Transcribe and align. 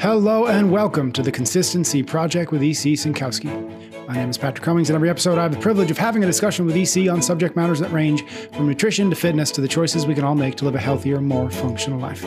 Hello 0.00 0.46
and 0.46 0.70
welcome 0.70 1.10
to 1.10 1.22
the 1.24 1.32
Consistency 1.32 2.04
Project 2.04 2.52
with 2.52 2.62
EC 2.62 2.94
Synkowski. 2.94 3.77
My 4.08 4.14
name 4.14 4.30
is 4.30 4.38
Patrick 4.38 4.64
Cummings, 4.64 4.88
and 4.88 4.94
every 4.94 5.10
episode 5.10 5.36
I 5.36 5.42
have 5.42 5.52
the 5.52 5.60
privilege 5.60 5.90
of 5.90 5.98
having 5.98 6.24
a 6.24 6.26
discussion 6.26 6.64
with 6.64 6.74
EC 6.74 7.10
on 7.10 7.20
subject 7.20 7.56
matters 7.56 7.78
that 7.80 7.92
range 7.92 8.24
from 8.52 8.66
nutrition 8.66 9.10
to 9.10 9.16
fitness 9.16 9.50
to 9.50 9.60
the 9.60 9.68
choices 9.68 10.06
we 10.06 10.14
can 10.14 10.24
all 10.24 10.34
make 10.34 10.54
to 10.56 10.64
live 10.64 10.74
a 10.74 10.80
healthier, 10.80 11.20
more 11.20 11.50
functional 11.50 12.00
life. 12.00 12.22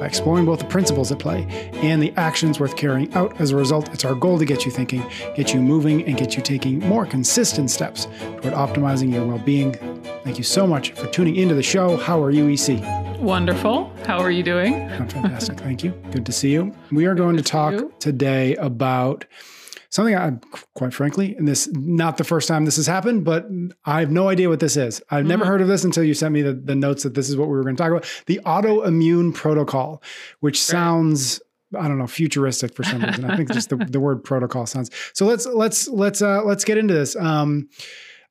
By 0.00 0.06
exploring 0.06 0.46
both 0.46 0.60
the 0.60 0.64
principles 0.64 1.12
at 1.12 1.18
play 1.18 1.46
and 1.74 2.02
the 2.02 2.14
actions 2.16 2.58
worth 2.58 2.76
carrying 2.76 3.12
out 3.12 3.38
as 3.42 3.50
a 3.50 3.56
result, 3.56 3.92
it's 3.92 4.06
our 4.06 4.14
goal 4.14 4.38
to 4.38 4.46
get 4.46 4.64
you 4.64 4.70
thinking, 4.70 5.04
get 5.36 5.52
you 5.52 5.60
moving, 5.60 6.02
and 6.04 6.16
get 6.16 6.34
you 6.34 6.42
taking 6.42 6.78
more 6.78 7.04
consistent 7.04 7.70
steps 7.70 8.06
toward 8.40 8.54
optimizing 8.54 9.12
your 9.12 9.26
well 9.26 9.36
being. 9.36 9.74
Thank 10.24 10.38
you 10.38 10.44
so 10.44 10.66
much 10.66 10.92
for 10.92 11.08
tuning 11.08 11.36
into 11.36 11.54
the 11.54 11.62
show. 11.62 11.98
How 11.98 12.22
are 12.22 12.30
you, 12.30 12.48
EC? 12.48 12.82
Wonderful. 13.20 13.92
How 14.06 14.18
are 14.20 14.30
you 14.30 14.42
doing? 14.42 14.90
I'm 14.92 15.06
fantastic. 15.06 15.60
Thank 15.60 15.84
you. 15.84 15.90
Good 16.10 16.24
to 16.24 16.32
see 16.32 16.52
you. 16.52 16.74
We 16.90 17.04
are 17.04 17.14
going 17.14 17.36
to 17.36 17.42
talk 17.42 17.98
today 17.98 18.56
about 18.56 19.26
something 19.90 20.14
I, 20.14 20.32
quite 20.74 20.92
frankly, 20.92 21.34
and 21.36 21.46
this 21.48 21.68
not 21.72 22.16
the 22.18 22.24
first 22.24 22.46
time 22.48 22.64
this 22.64 22.76
has 22.76 22.86
happened, 22.86 23.24
but 23.24 23.46
I 23.84 24.00
have 24.00 24.10
no 24.10 24.28
idea 24.28 24.48
what 24.48 24.60
this 24.60 24.76
is. 24.76 25.02
I've 25.10 25.24
never 25.26 25.42
Mm-hmm. 25.44 25.50
heard 25.52 25.60
of 25.62 25.68
this 25.68 25.84
until 25.84 26.04
you 26.04 26.14
sent 26.14 26.32
me 26.34 26.42
the, 26.42 26.52
the 26.54 26.74
notes 26.74 27.02
that 27.04 27.14
this 27.14 27.28
is 27.30 27.36
what 27.36 27.48
we 27.48 27.56
were 27.56 27.62
going 27.62 27.76
to 27.76 27.82
talk 27.82 27.90
about. 27.90 28.06
The 28.26 28.40
autoimmune 28.44 29.34
protocol, 29.34 30.02
which 30.40 30.60
sounds 30.62 31.40
I 31.78 31.86
don't 31.86 31.98
know 31.98 32.06
futuristic 32.06 32.74
for 32.74 32.82
some 32.82 33.02
reason. 33.02 33.24
I 33.30 33.36
think 33.36 33.52
just 33.52 33.68
the, 33.68 33.76
the 33.90 34.00
word 34.00 34.24
protocol 34.24 34.64
sounds. 34.66 34.90
So 35.12 35.26
let's 35.26 35.44
let's 35.46 35.86
let's 35.88 36.22
uh, 36.22 36.42
let's 36.44 36.64
get 36.64 36.78
into 36.78 36.94
this. 36.94 37.14
Um, 37.16 37.68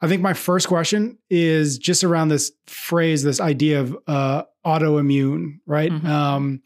I 0.02 0.08
think 0.08 0.22
my 0.22 0.34
first 0.34 0.68
question 0.68 1.18
is 1.30 1.78
just 1.80 2.04
around 2.04 2.28
this 2.30 2.52
phrase, 2.68 3.24
this 3.24 3.40
idea 3.40 3.82
of 3.82 3.98
uh, 4.08 4.44
autoimmune, 4.66 5.60
right? 5.66 5.92
Mhm. 5.92 6.06
Um, 6.06 6.62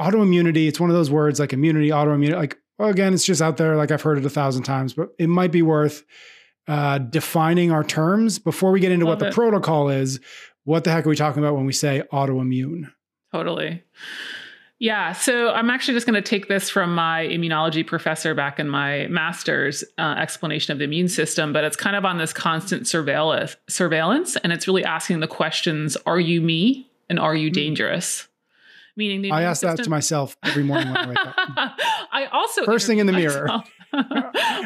autoimmunity. 0.00 0.68
It's 0.68 0.78
one 0.80 0.90
of 0.90 0.96
those 0.96 1.10
words 1.10 1.40
like 1.40 1.52
immunity, 1.52 1.88
autoimmunity. 1.88 2.34
Like 2.36 2.58
well, 2.78 2.88
again, 2.88 3.14
it's 3.14 3.24
just 3.24 3.40
out 3.42 3.56
there. 3.56 3.76
Like 3.76 3.90
I've 3.90 4.02
heard 4.02 4.18
it 4.18 4.24
a 4.24 4.30
thousand 4.30 4.64
times, 4.64 4.92
but 4.94 5.10
it 5.18 5.28
might 5.28 5.52
be 5.52 5.62
worth 5.62 6.04
uh, 6.68 6.98
defining 6.98 7.70
our 7.70 7.84
terms 7.84 8.38
before 8.38 8.72
we 8.72 8.80
get 8.80 8.92
into 8.92 9.06
Love 9.06 9.12
what 9.12 9.18
the 9.20 9.28
it. 9.28 9.34
protocol 9.34 9.88
is. 9.88 10.20
What 10.64 10.84
the 10.84 10.90
heck 10.90 11.06
are 11.06 11.08
we 11.08 11.16
talking 11.16 11.42
about 11.42 11.54
when 11.54 11.64
we 11.66 11.72
say 11.72 12.02
autoimmune? 12.12 12.90
Totally. 13.32 13.82
Yeah. 14.78 15.12
So 15.12 15.50
I'm 15.52 15.70
actually 15.70 15.94
just 15.94 16.06
going 16.06 16.22
to 16.22 16.28
take 16.28 16.48
this 16.48 16.68
from 16.68 16.94
my 16.94 17.24
immunology 17.30 17.86
professor 17.86 18.34
back 18.34 18.58
in 18.58 18.68
my 18.68 19.06
master's 19.06 19.84
uh, 19.96 20.16
explanation 20.18 20.72
of 20.72 20.78
the 20.78 20.84
immune 20.84 21.08
system, 21.08 21.52
but 21.52 21.64
it's 21.64 21.76
kind 21.76 21.96
of 21.96 22.04
on 22.04 22.18
this 22.18 22.32
constant 22.34 22.86
surveillance, 22.86 23.56
surveillance, 23.68 24.36
and 24.36 24.52
it's 24.52 24.66
really 24.68 24.84
asking 24.84 25.20
the 25.20 25.26
questions: 25.28 25.96
Are 26.04 26.20
you 26.20 26.42
me, 26.42 26.90
and 27.08 27.18
are 27.18 27.34
you 27.34 27.48
Hmm. 27.48 27.54
dangerous? 27.54 28.28
Meaning, 28.96 29.22
the 29.22 29.30
I 29.30 29.42
ask 29.42 29.62
that 29.62 29.76
to 29.84 29.90
myself 29.90 30.36
every 30.42 30.62
morning 30.62 30.88
when 30.88 30.96
I 30.96 31.08
wake 31.08 31.18
up. 31.18 31.34
I 32.12 32.28
also 32.32 32.64
First 32.64 32.86
thing 32.86 32.98
in 32.98 33.06
the 33.06 33.12
mirror. 33.12 33.46
myself. 33.46 33.70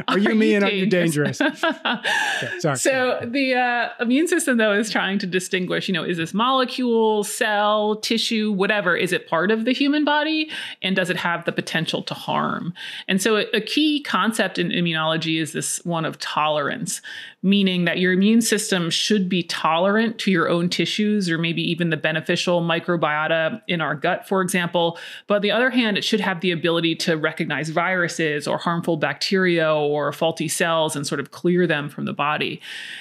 Are 0.09 0.19
you 0.19 0.34
me 0.34 0.55
and 0.55 0.64
are 0.64 0.70
you 0.70 0.87
dangerous? 0.87 1.39
sorry. 2.59 2.77
So 2.77 3.20
the 3.25 3.55
uh, 3.55 4.03
immune 4.03 4.28
system, 4.28 4.56
though, 4.56 4.72
is 4.72 4.91
trying 4.91 5.19
to 5.19 5.27
distinguish. 5.27 5.89
You 5.89 5.95
know, 5.95 6.05
is 6.05 6.17
this 6.17 6.34
molecule, 6.34 7.25
cell, 7.25 7.97
tissue, 7.97 8.53
whatever? 8.53 8.97
Is 8.97 9.12
it 9.12 9.28
part 9.28 9.50
of 9.50 9.64
the 9.64 9.72
human 9.72 10.05
body, 10.05 10.50
and 10.83 10.97
does 10.97 11.11
it 11.11 11.17
have 11.17 11.44
the 11.44 11.53
potential 11.53 12.03
to 12.05 12.15
harm? 12.15 12.72
And 13.09 13.20
so, 13.20 13.37
a, 13.37 13.47
a 13.55 13.61
key 13.61 14.03
concept 14.03 14.59
in 14.59 14.69
immunology 14.69 15.41
is 15.41 15.53
this 15.53 15.84
one 15.84 16.05
of 16.05 16.19
tolerance, 16.19 17.03
meaning 17.43 17.87
that 17.87 17.99
your 17.99 18.13
immune 18.13 18.43
system 18.43 18.91
should 18.91 19.29
be 19.29 19.43
tolerant 19.43 20.19
to 20.19 20.31
your 20.31 20.49
own 20.49 20.69
tissues, 20.69 21.31
or 21.31 21.39
maybe 21.39 21.63
even 21.63 21.89
the 21.89 21.97
beneficial 21.97 22.61
microbiota 22.61 23.63
in 23.67 23.81
our 23.81 23.95
gut, 23.95 24.29
for 24.29 24.43
example. 24.43 24.99
But 25.27 25.37
on 25.37 25.43
the 25.43 25.51
other 25.51 25.71
hand, 25.71 25.97
it 25.97 26.05
should 26.05 26.21
have 26.21 26.41
the 26.41 26.51
ability 26.51 26.97
to 26.97 27.17
recognize 27.17 27.71
viruses 27.71 28.47
or 28.47 28.59
harmful 28.59 28.99
bacteria 28.99 29.75
or 29.75 30.13
faulty 30.13 30.49
cells 30.49 30.95
and 30.95 31.06
sort 31.06 31.21
of 31.21 31.31
clear 31.31 31.67
them 31.67 31.89
from 31.89 32.05
the 32.05 32.12
body. 32.12 32.61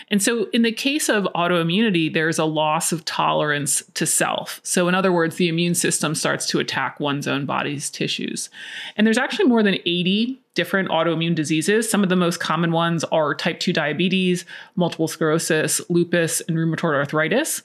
And 0.09 0.23
so, 0.23 0.47
in 0.53 0.61
the 0.61 0.71
case 0.71 1.09
of 1.09 1.25
autoimmunity, 1.35 2.13
there's 2.13 2.39
a 2.39 2.45
loss 2.45 2.93
of 2.93 3.03
tolerance 3.03 3.83
to 3.95 4.05
self. 4.05 4.61
So, 4.63 4.87
in 4.87 4.95
other 4.95 5.11
words, 5.11 5.35
the 5.35 5.49
immune 5.49 5.75
system 5.75 6.15
starts 6.15 6.45
to 6.47 6.59
attack 6.59 6.99
one's 6.99 7.27
own 7.27 7.45
body's 7.45 7.89
tissues. 7.89 8.49
And 8.95 9.05
there's 9.05 9.17
actually 9.17 9.45
more 9.45 9.63
than 9.63 9.75
80 9.85 10.39
different 10.55 10.89
autoimmune 10.89 11.35
diseases. 11.35 11.89
Some 11.89 12.03
of 12.03 12.09
the 12.09 12.15
most 12.15 12.39
common 12.39 12.71
ones 12.71 13.03
are 13.05 13.35
type 13.35 13.59
2 13.59 13.71
diabetes, 13.71 14.45
multiple 14.75 15.07
sclerosis, 15.07 15.81
lupus, 15.89 16.41
and 16.41 16.57
rheumatoid 16.57 16.95
arthritis. 16.95 17.61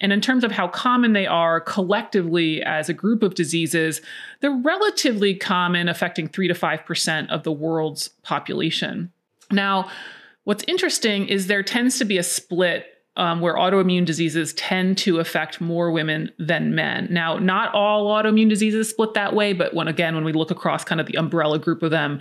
And 0.00 0.12
in 0.12 0.20
terms 0.20 0.44
of 0.44 0.52
how 0.52 0.68
common 0.68 1.14
they 1.14 1.26
are 1.26 1.60
collectively 1.60 2.62
as 2.62 2.88
a 2.88 2.94
group 2.94 3.22
of 3.22 3.34
diseases, 3.34 4.02
they're 4.40 4.50
relatively 4.50 5.34
common, 5.34 5.88
affecting 5.88 6.28
3 6.28 6.48
to 6.48 6.54
5% 6.54 7.28
of 7.30 7.42
the 7.44 7.52
world's 7.52 8.08
population. 8.22 9.10
Now, 9.50 9.90
what's 10.44 10.64
interesting 10.68 11.28
is 11.28 11.46
there 11.46 11.62
tends 11.62 11.98
to 11.98 12.04
be 12.04 12.18
a 12.18 12.22
split 12.22 12.86
um, 13.16 13.40
where 13.40 13.54
autoimmune 13.54 14.04
diseases 14.04 14.52
tend 14.54 14.98
to 14.98 15.18
affect 15.18 15.60
more 15.60 15.90
women 15.90 16.30
than 16.38 16.74
men. 16.74 17.08
Now, 17.10 17.38
not 17.38 17.72
all 17.74 18.06
autoimmune 18.08 18.48
diseases 18.48 18.90
split 18.90 19.14
that 19.14 19.34
way, 19.34 19.52
but 19.52 19.74
when 19.74 19.88
again, 19.88 20.14
when 20.14 20.24
we 20.24 20.32
look 20.32 20.50
across 20.50 20.84
kind 20.84 21.00
of 21.00 21.06
the 21.06 21.16
umbrella 21.16 21.58
group 21.58 21.82
of 21.82 21.90
them, 21.90 22.20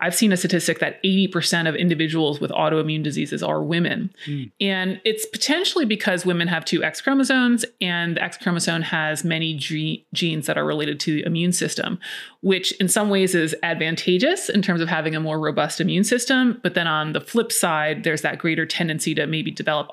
I've 0.00 0.14
seen 0.14 0.32
a 0.32 0.36
statistic 0.36 0.78
that 0.80 1.02
80% 1.02 1.68
of 1.68 1.74
individuals 1.74 2.40
with 2.40 2.50
autoimmune 2.50 3.02
diseases 3.02 3.42
are 3.42 3.62
women. 3.62 4.12
And 4.60 5.00
it's 5.04 5.26
potentially 5.26 5.84
because 5.84 6.26
women 6.26 6.48
have 6.48 6.64
two 6.64 6.84
X 6.84 7.00
chromosomes, 7.00 7.64
and 7.80 8.16
the 8.16 8.22
X 8.22 8.36
chromosome 8.36 8.82
has 8.82 9.24
many 9.24 9.56
ge- 9.56 10.04
genes 10.12 10.46
that 10.46 10.58
are 10.58 10.64
related 10.64 11.00
to 11.00 11.14
the 11.14 11.24
immune 11.24 11.52
system, 11.52 11.98
which 12.40 12.72
in 12.72 12.88
some 12.88 13.08
ways 13.08 13.34
is 13.34 13.54
advantageous 13.62 14.48
in 14.48 14.62
terms 14.62 14.80
of 14.80 14.88
having 14.88 15.14
a 15.14 15.20
more 15.20 15.38
robust 15.38 15.80
immune 15.80 16.04
system. 16.04 16.60
But 16.62 16.74
then 16.74 16.86
on 16.86 17.12
the 17.12 17.20
flip 17.20 17.50
side, 17.50 18.04
there's 18.04 18.22
that 18.22 18.38
greater 18.38 18.66
tendency 18.66 19.14
to 19.14 19.26
maybe 19.26 19.50
develop 19.50 19.88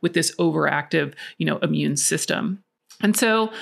with 0.00 0.14
this 0.14 0.34
overactive, 0.36 1.14
you 1.38 1.46
know, 1.46 1.58
immune 1.58 1.96
system. 1.96 2.62
And 3.00 3.16
so, 3.16 3.52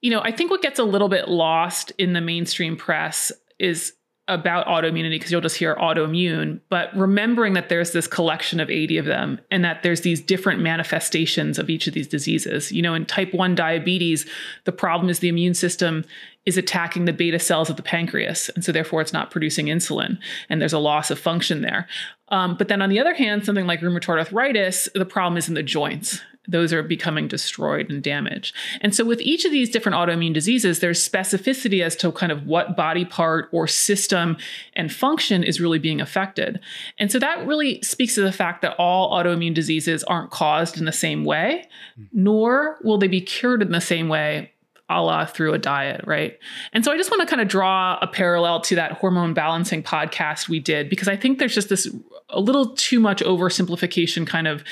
you 0.00 0.10
know, 0.10 0.20
I 0.22 0.32
think 0.32 0.50
what 0.50 0.62
gets 0.62 0.78
a 0.78 0.84
little 0.84 1.08
bit 1.08 1.28
lost 1.28 1.92
in 1.98 2.12
the 2.12 2.20
mainstream 2.20 2.76
press 2.76 3.30
is 3.58 3.92
about 4.30 4.66
autoimmunity 4.66 5.10
because 5.10 5.30
you'll 5.30 5.40
just 5.40 5.56
hear 5.56 5.74
autoimmune, 5.76 6.60
but 6.68 6.94
remembering 6.96 7.52
that 7.54 7.68
there's 7.68 7.92
this 7.92 8.06
collection 8.06 8.60
of 8.60 8.70
80 8.70 8.98
of 8.98 9.04
them 9.04 9.40
and 9.50 9.64
that 9.64 9.82
there's 9.82 10.02
these 10.02 10.20
different 10.20 10.60
manifestations 10.60 11.58
of 11.58 11.68
each 11.68 11.86
of 11.86 11.94
these 11.94 12.08
diseases. 12.08 12.70
You 12.70 12.80
know, 12.80 12.94
in 12.94 13.06
type 13.06 13.34
1 13.34 13.54
diabetes, 13.54 14.26
the 14.64 14.72
problem 14.72 15.10
is 15.10 15.18
the 15.18 15.28
immune 15.28 15.54
system 15.54 16.04
is 16.46 16.56
attacking 16.56 17.04
the 17.04 17.12
beta 17.12 17.38
cells 17.38 17.68
of 17.68 17.76
the 17.76 17.82
pancreas. 17.82 18.48
And 18.50 18.64
so 18.64 18.72
therefore 18.72 19.00
it's 19.00 19.12
not 19.12 19.30
producing 19.30 19.66
insulin 19.66 20.18
and 20.48 20.60
there's 20.60 20.72
a 20.72 20.78
loss 20.78 21.10
of 21.10 21.18
function 21.18 21.60
there. 21.60 21.86
Um, 22.28 22.56
but 22.56 22.68
then 22.68 22.80
on 22.80 22.88
the 22.88 23.00
other 23.00 23.14
hand, 23.14 23.44
something 23.44 23.66
like 23.66 23.80
rheumatoid 23.80 24.18
arthritis, 24.18 24.88
the 24.94 25.04
problem 25.04 25.36
is 25.36 25.48
in 25.48 25.54
the 25.54 25.62
joints 25.62 26.20
those 26.48 26.72
are 26.72 26.82
becoming 26.82 27.28
destroyed 27.28 27.90
and 27.90 28.02
damaged. 28.02 28.54
And 28.80 28.94
so, 28.94 29.04
with 29.04 29.20
each 29.20 29.44
of 29.44 29.50
these 29.50 29.70
different 29.70 29.96
autoimmune 29.96 30.32
diseases, 30.32 30.80
there's 30.80 31.06
specificity 31.06 31.82
as 31.82 31.94
to 31.96 32.10
kind 32.12 32.32
of 32.32 32.46
what 32.46 32.76
body 32.76 33.04
part 33.04 33.48
or 33.52 33.66
system 33.66 34.36
and 34.74 34.92
function 34.92 35.44
is 35.44 35.60
really 35.60 35.78
being 35.78 36.00
affected. 36.00 36.60
And 36.98 37.12
so, 37.12 37.18
that 37.18 37.46
really 37.46 37.82
speaks 37.82 38.14
to 38.14 38.22
the 38.22 38.32
fact 38.32 38.62
that 38.62 38.74
all 38.78 39.12
autoimmune 39.12 39.54
diseases 39.54 40.02
aren't 40.04 40.30
caused 40.30 40.78
in 40.78 40.86
the 40.86 40.92
same 40.92 41.24
way, 41.24 41.68
nor 42.12 42.78
will 42.82 42.98
they 42.98 43.08
be 43.08 43.20
cured 43.20 43.62
in 43.62 43.72
the 43.72 43.80
same 43.80 44.08
way. 44.08 44.52
A 44.92 45.00
la 45.00 45.24
through 45.24 45.54
a 45.54 45.58
diet, 45.58 46.00
right? 46.04 46.36
And 46.72 46.84
so 46.84 46.90
I 46.90 46.96
just 46.96 47.12
want 47.12 47.20
to 47.20 47.26
kind 47.28 47.40
of 47.40 47.46
draw 47.46 47.96
a 48.02 48.08
parallel 48.08 48.60
to 48.62 48.74
that 48.74 48.90
hormone 48.94 49.34
balancing 49.34 49.84
podcast 49.84 50.48
we 50.48 50.58
did 50.58 50.90
because 50.90 51.06
I 51.06 51.14
think 51.14 51.38
there's 51.38 51.54
just 51.54 51.68
this 51.68 51.88
a 52.28 52.40
little 52.40 52.74
too 52.74 52.98
much 52.98 53.22
oversimplification 53.22 54.26
kind 54.26 54.48
of 54.48 54.64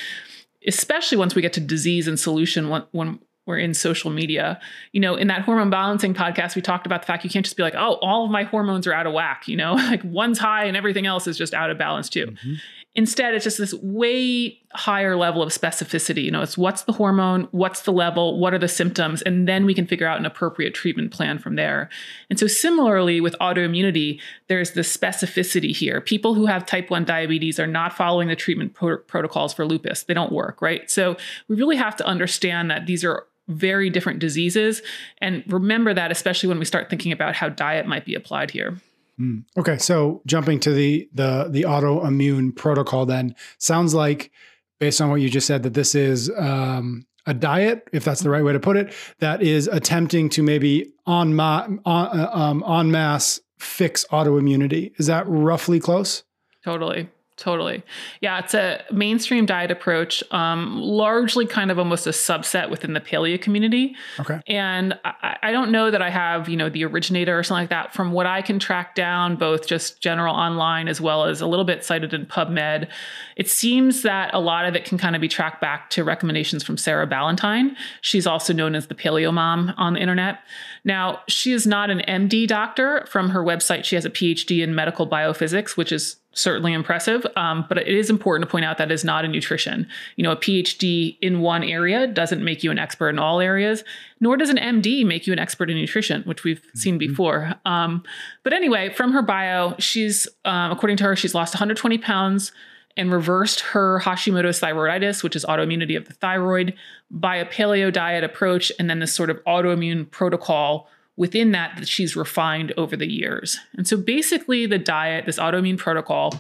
especially 0.67 1.19
once 1.19 1.35
we 1.35 1.43
get 1.43 1.53
to 1.55 1.61
disease 1.61 2.09
and 2.09 2.19
solution 2.19 2.69
when, 2.69 2.85
when 2.93 3.19
we're 3.49 3.59
in 3.59 3.73
social 3.73 4.11
media. 4.11 4.61
You 4.93 5.01
know, 5.01 5.17
in 5.17 5.27
that 5.29 5.41
hormone 5.41 5.71
balancing 5.71 6.13
podcast, 6.13 6.55
we 6.55 6.63
talked 6.63 6.87
about 6.87 7.01
the 7.03 7.07
fact 7.07 7.25
you 7.25 7.31
can't 7.31 7.45
just 7.45 7.57
be 7.57 7.63
like, 7.63 7.75
oh, 7.75 7.95
all 8.03 8.27
of 8.27 8.31
my 8.31 8.45
hormones 8.45 8.87
are 8.87 8.93
out 8.93 9.07
of 9.07 9.15
whack, 9.15 9.49
you 9.49 9.57
know, 9.57 9.73
like 9.91 10.05
one's 10.05 10.39
high 10.39 10.67
and 10.67 10.77
everything 10.77 11.07
else 11.07 11.27
is 11.27 11.39
just 11.39 11.55
out 11.55 11.71
of 11.71 11.79
balance 11.79 12.09
too. 12.11 12.27
Mm-hmm. 12.27 12.55
Instead, 12.99 13.33
it's 13.33 13.45
just 13.45 13.59
this 13.59 13.75
way 13.75 14.59
higher 14.73 15.15
level 15.15 15.41
of 15.41 15.51
specificity. 15.51 16.25
You 16.25 16.33
know, 16.33 16.43
it's 16.43 16.59
what's 16.59 16.83
the 16.83 16.91
hormone, 16.91 17.47
what's 17.53 17.83
the 17.83 17.93
level, 17.93 18.41
what 18.41 18.53
are 18.53 18.59
the 18.59 18.67
symptoms, 18.67 19.23
and 19.23 19.47
then 19.47 19.67
we 19.67 19.73
can 19.73 19.87
figure 19.87 20.09
out 20.09 20.19
an 20.19 20.27
appropriate 20.27 20.75
treatment 20.75 21.13
plan 21.13 21.39
from 21.39 21.55
there. 21.55 21.91
And 22.29 22.41
so, 22.41 22.49
similarly 22.49 23.21
with 23.21 23.37
autoimmunity, 23.41 24.21
there's 24.49 24.73
the 24.73 24.81
specificity 24.81 25.71
here. 25.75 26.01
People 26.01 26.35
who 26.35 26.47
have 26.47 26.67
type 26.67 26.91
1 26.91 27.05
diabetes 27.05 27.61
are 27.61 27.69
not 27.69 27.93
following 27.93 28.27
the 28.27 28.35
treatment 28.35 28.75
pro- 28.75 28.99
protocols 28.99 29.55
for 29.55 29.65
lupus, 29.65 30.03
they 30.03 30.13
don't 30.15 30.33
work, 30.33 30.61
right? 30.61 30.91
So, 30.91 31.17
we 31.47 31.55
really 31.55 31.77
have 31.77 31.95
to 31.99 32.05
understand 32.05 32.69
that 32.73 32.87
these 32.87 33.05
are 33.05 33.27
very 33.47 33.91
different 33.91 34.19
diseases 34.19 34.83
and 35.19 35.45
remember 35.47 35.95
that 35.95 36.11
especially 36.11 36.49
when 36.49 36.59
we 36.59 36.65
start 36.65 36.91
thinking 36.91 37.13
about 37.13 37.35
how 37.35 37.49
diet 37.49 37.87
might 37.87 38.05
be 38.05 38.15
applied 38.15 38.51
here 38.51 38.79
Mm. 39.21 39.45
Okay, 39.57 39.79
so 39.79 40.23
jumping 40.27 40.61
to 40.61 40.73
the 40.73 41.09
the 41.13 41.49
the 41.51 41.63
autoimmune 41.63 42.55
protocol, 42.55 43.05
then 43.07 43.35
sounds 43.59 43.95
like, 43.95 44.31
based 44.79 45.01
on 45.01 45.11
what 45.11 45.21
you 45.21 45.29
just 45.29 45.47
said, 45.47 45.63
that 45.65 45.75
this 45.75 45.95
is 45.95 46.31
um, 46.37 47.05
a 47.27 47.35
diet, 47.35 47.89
if 47.93 48.05
that's 48.05 48.21
the 48.21 48.31
right 48.31 48.45
way 48.45 48.53
to 48.53 48.61
put 48.61 48.77
it, 48.77 48.95
that 49.19 49.43
is 49.43 49.67
attempting 49.67 50.29
to 50.31 50.43
maybe 50.43 50.93
on 51.05 51.35
ma- 51.35 51.67
on, 51.85 52.19
uh, 52.19 52.31
um, 52.33 52.65
en 52.67 52.91
masse 52.91 53.41
fix 53.59 54.05
autoimmunity. 54.13 54.93
Is 54.99 55.07
that 55.07 55.25
roughly 55.27 55.81
close? 55.81 56.23
Totally. 56.65 57.09
Totally. 57.39 57.85
Yeah, 58.21 58.41
it's 58.41 58.53
a 58.53 58.83
mainstream 58.91 59.47
diet 59.47 59.71
approach, 59.71 60.25
um, 60.33 60.81
largely 60.81 61.47
kind 61.47 61.71
of 61.71 61.79
almost 61.79 62.05
a 62.09 62.11
subset 62.11 62.69
within 62.69 62.95
the 62.95 63.01
paleo 63.01 63.41
community. 63.41 63.95
Okay. 64.19 64.41
And 64.49 64.99
I, 65.05 65.37
I, 65.45 65.53
don't 65.53 65.71
know 65.71 65.93
that 65.93 66.03
I 66.03 66.11
have, 66.11 66.49
you 66.49 66.57
know, 66.57 66.69
the 66.69 66.85
originator 66.85 67.39
or 67.39 67.45
something 67.45 67.63
like 67.63 67.71
that. 67.71 67.95
From 67.95 68.11
what 68.11 68.27
I 68.27 68.43
can 68.43 68.59
track 68.59 68.97
down, 68.97 69.37
both 69.37 69.69
just 69.69 70.01
general 70.01 70.35
online 70.35 70.89
as 70.89 71.01
well 71.01 71.27
as 71.27 71.41
a 71.41 71.47
little 71.47 71.65
bit 71.65 71.85
cited 71.85 72.13
in 72.13 72.27
PubMed, 72.27 72.89
it 73.37 73.49
seems 73.49 74.03
that 74.03 74.35
a 74.35 74.41
lot 74.41 74.67
of 74.67 74.75
it 74.75 74.85
can 74.85 74.99
kind 74.99 75.15
of 75.15 75.21
be 75.21 75.29
tracked 75.29 75.61
back 75.61 75.91
to 75.91 76.03
recommendations 76.03 76.65
from 76.65 76.77
Sarah 76.77 77.07
Ballantyne. 77.07 77.77
She's 78.01 78.27
also 78.27 78.53
known 78.53 78.75
as 78.75 78.89
the 78.89 78.97
paleo 78.97 79.33
mom 79.33 79.73
on 79.77 79.93
the 79.93 80.01
internet. 80.01 80.41
Now, 80.85 81.21
she 81.29 81.53
is 81.53 81.69
not 81.69 81.89
an 81.89 82.01
MD 82.09 82.49
doctor. 82.49 83.07
From 83.09 83.31
her 83.31 83.45
website, 83.45 83.85
she 83.85 83.95
has 83.95 84.05
a 84.05 84.11
PhD 84.11 84.63
in 84.63 84.75
medical 84.75 85.07
biophysics, 85.07 85.77
which 85.77 85.93
is 85.93 86.17
certainly 86.39 86.73
impressive. 86.73 87.27
Um, 87.37 87.65
but 87.69 87.79
it 87.79 87.89
is 87.89 88.11
important 88.11 88.49
to 88.49 88.51
point 88.51 88.65
out 88.65 88.79
that 88.79 88.91
is 88.91 89.05
not 89.05 89.25
a 89.25 89.29
nutrition. 89.29 89.89
You 90.17 90.25
know, 90.25 90.33
a 90.33 90.37
PhD 90.37 91.19
in 91.21 91.41
one 91.41 91.65
area 91.65 92.07
doesn't 92.07 92.43
make 92.43 92.63
you 92.63 92.71
an 92.71 92.79
expert 92.79 93.11
in 93.11 93.19
all 93.19 93.41
areas, 93.41 93.85
nor 94.21 94.37
does 94.37 94.51
an 94.51 94.57
MD 94.57 95.05
make 95.05 95.27
you 95.27 95.33
an 95.33 95.39
expert 95.39 95.71
in 95.71 95.77
nutrition, 95.77 96.23
which 96.23 96.45
we've 96.45 96.63
seen 96.75 96.95
mm-hmm. 96.95 97.11
before. 97.11 97.55
Um, 97.65 98.03
but 98.45 98.53
anyway, 98.53 98.93
from 98.93 99.13
her 99.13 99.23
bio, 99.23 99.75
she's, 99.79 100.29
um, 100.45 100.71
according 100.71 100.97
to 100.99 101.05
her, 101.05 101.17
she's 101.17 101.35
lost 101.35 101.55
120 101.55 101.99
pounds 101.99 102.53
and 102.97 103.13
reversed 103.13 103.61
her 103.61 104.01
Hashimoto's 104.01 104.61
thyroiditis, 104.61 105.23
which 105.23 105.37
is 105.37 105.45
autoimmunity 105.45 105.97
of 105.97 106.07
the 106.07 106.15
thyroid, 106.15 106.75
by 107.11 107.37
a 107.37 107.47
paleo 107.47 107.93
diet 107.93 108.25
approach 108.25 108.73
and 108.79 108.91
then 108.91 108.99
this 108.99 109.15
sort 109.15 109.31
of 109.31 109.43
autoimmune 109.45 110.11
protocol 110.11 110.89
within 111.19 111.51
that 111.51 111.77
that 111.77 111.89
she's 111.89 112.17
refined 112.17 112.73
over 112.77 112.97
the 112.97 113.11
years. 113.11 113.59
And 113.77 113.87
so 113.87 113.97
basically, 113.97 114.65
the 114.65 114.79
diet, 114.79 115.27
this 115.27 115.39
autoimmune 115.39 115.77
protocol, 115.77 116.33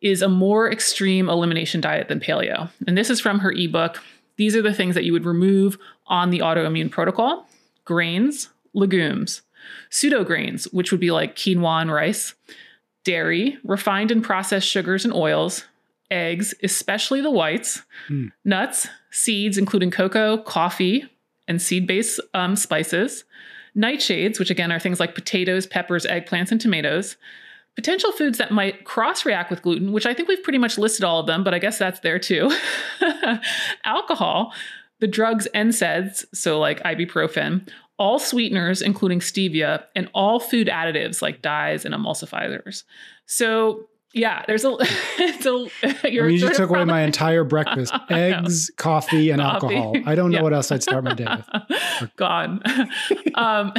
is 0.00 0.22
a 0.22 0.28
more 0.28 0.70
extreme 0.70 1.28
elimination 1.28 1.80
diet 1.80 2.08
than 2.08 2.20
paleo. 2.20 2.70
And 2.86 2.96
this 2.96 3.10
is 3.10 3.20
from 3.20 3.40
her 3.40 3.52
ebook. 3.52 4.02
These 4.36 4.56
are 4.56 4.62
the 4.62 4.72
things 4.72 4.94
that 4.94 5.04
you 5.04 5.12
would 5.12 5.24
remove 5.24 5.76
on 6.06 6.30
the 6.30 6.38
autoimmune 6.38 6.90
protocol 6.90 7.46
grains, 7.84 8.48
legumes, 8.72 9.42
pseudo 9.90 10.24
grains, 10.24 10.64
which 10.72 10.90
would 10.90 11.00
be 11.00 11.10
like 11.10 11.36
quinoa 11.36 11.82
and 11.82 11.92
rice, 11.92 12.34
dairy, 13.02 13.58
refined 13.62 14.10
and 14.10 14.24
processed 14.24 14.66
sugars 14.66 15.04
and 15.04 15.12
oils, 15.12 15.64
eggs, 16.10 16.54
especially 16.62 17.20
the 17.20 17.30
whites, 17.30 17.82
mm. 18.08 18.30
nuts, 18.44 18.88
seeds, 19.10 19.58
including 19.58 19.90
cocoa, 19.90 20.38
coffee, 20.38 21.04
and 21.46 21.60
seed 21.60 21.86
based 21.86 22.20
um, 22.32 22.56
spices, 22.56 23.24
Nightshades, 23.76 24.38
which 24.38 24.50
again 24.50 24.70
are 24.70 24.78
things 24.78 25.00
like 25.00 25.14
potatoes, 25.14 25.66
peppers, 25.66 26.06
eggplants, 26.06 26.52
and 26.52 26.60
tomatoes. 26.60 27.16
Potential 27.74 28.12
foods 28.12 28.38
that 28.38 28.52
might 28.52 28.84
cross 28.84 29.24
react 29.24 29.50
with 29.50 29.62
gluten, 29.62 29.90
which 29.90 30.06
I 30.06 30.14
think 30.14 30.28
we've 30.28 30.42
pretty 30.42 30.58
much 30.58 30.78
listed 30.78 31.04
all 31.04 31.18
of 31.18 31.26
them, 31.26 31.42
but 31.42 31.54
I 31.54 31.58
guess 31.58 31.76
that's 31.76 32.00
there 32.00 32.20
too. 32.20 32.52
Alcohol, 33.84 34.52
the 35.00 35.08
drugs 35.08 35.48
NSAIDs, 35.54 36.24
so 36.32 36.60
like 36.60 36.82
ibuprofen, 36.84 37.68
all 37.98 38.20
sweeteners, 38.20 38.80
including 38.80 39.18
stevia, 39.18 39.84
and 39.96 40.08
all 40.14 40.38
food 40.38 40.68
additives 40.68 41.20
like 41.20 41.42
dyes 41.42 41.84
and 41.84 41.94
emulsifiers. 41.94 42.84
So 43.26 43.88
yeah, 44.14 44.44
there's 44.46 44.64
a. 44.64 44.76
it's 44.80 45.44
a 45.44 46.08
you're 46.10 46.28
you 46.28 46.38
just 46.38 46.56
took 46.56 46.70
away 46.70 46.84
my 46.84 47.02
entire 47.02 47.44
breakfast: 47.44 47.92
eggs, 48.10 48.70
coffee, 48.76 49.30
and 49.30 49.42
coffee. 49.42 49.74
alcohol. 49.76 49.96
I 50.06 50.14
don't 50.14 50.30
know 50.30 50.38
yeah. 50.38 50.42
what 50.42 50.54
else 50.54 50.70
I'd 50.72 50.82
start 50.82 51.04
my 51.04 51.14
day 51.14 51.26
with. 51.26 52.16
Gone. 52.16 52.62
um, 53.34 53.72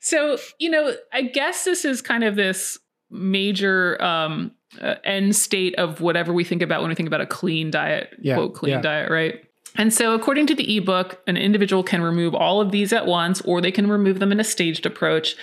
so 0.00 0.38
you 0.58 0.70
know, 0.70 0.94
I 1.12 1.22
guess 1.22 1.64
this 1.64 1.84
is 1.84 2.02
kind 2.02 2.24
of 2.24 2.36
this 2.36 2.78
major 3.10 4.00
um, 4.02 4.52
uh, 4.80 4.96
end 5.02 5.34
state 5.34 5.74
of 5.76 6.00
whatever 6.00 6.32
we 6.32 6.44
think 6.44 6.62
about 6.62 6.82
when 6.82 6.90
we 6.90 6.94
think 6.94 7.06
about 7.06 7.22
a 7.22 7.26
clean 7.26 7.70
diet, 7.70 8.14
yeah, 8.20 8.34
quote 8.34 8.54
clean 8.54 8.74
yeah. 8.74 8.80
diet, 8.80 9.10
right? 9.10 9.40
And 9.76 9.92
so, 9.92 10.14
according 10.14 10.46
to 10.46 10.54
the 10.54 10.76
ebook, 10.76 11.20
an 11.26 11.36
individual 11.36 11.82
can 11.82 12.00
remove 12.00 12.34
all 12.34 12.60
of 12.60 12.70
these 12.70 12.92
at 12.92 13.06
once, 13.06 13.40
or 13.40 13.60
they 13.60 13.72
can 13.72 13.90
remove 13.90 14.20
them 14.20 14.30
in 14.30 14.38
a 14.38 14.44
staged 14.44 14.86
approach. 14.86 15.34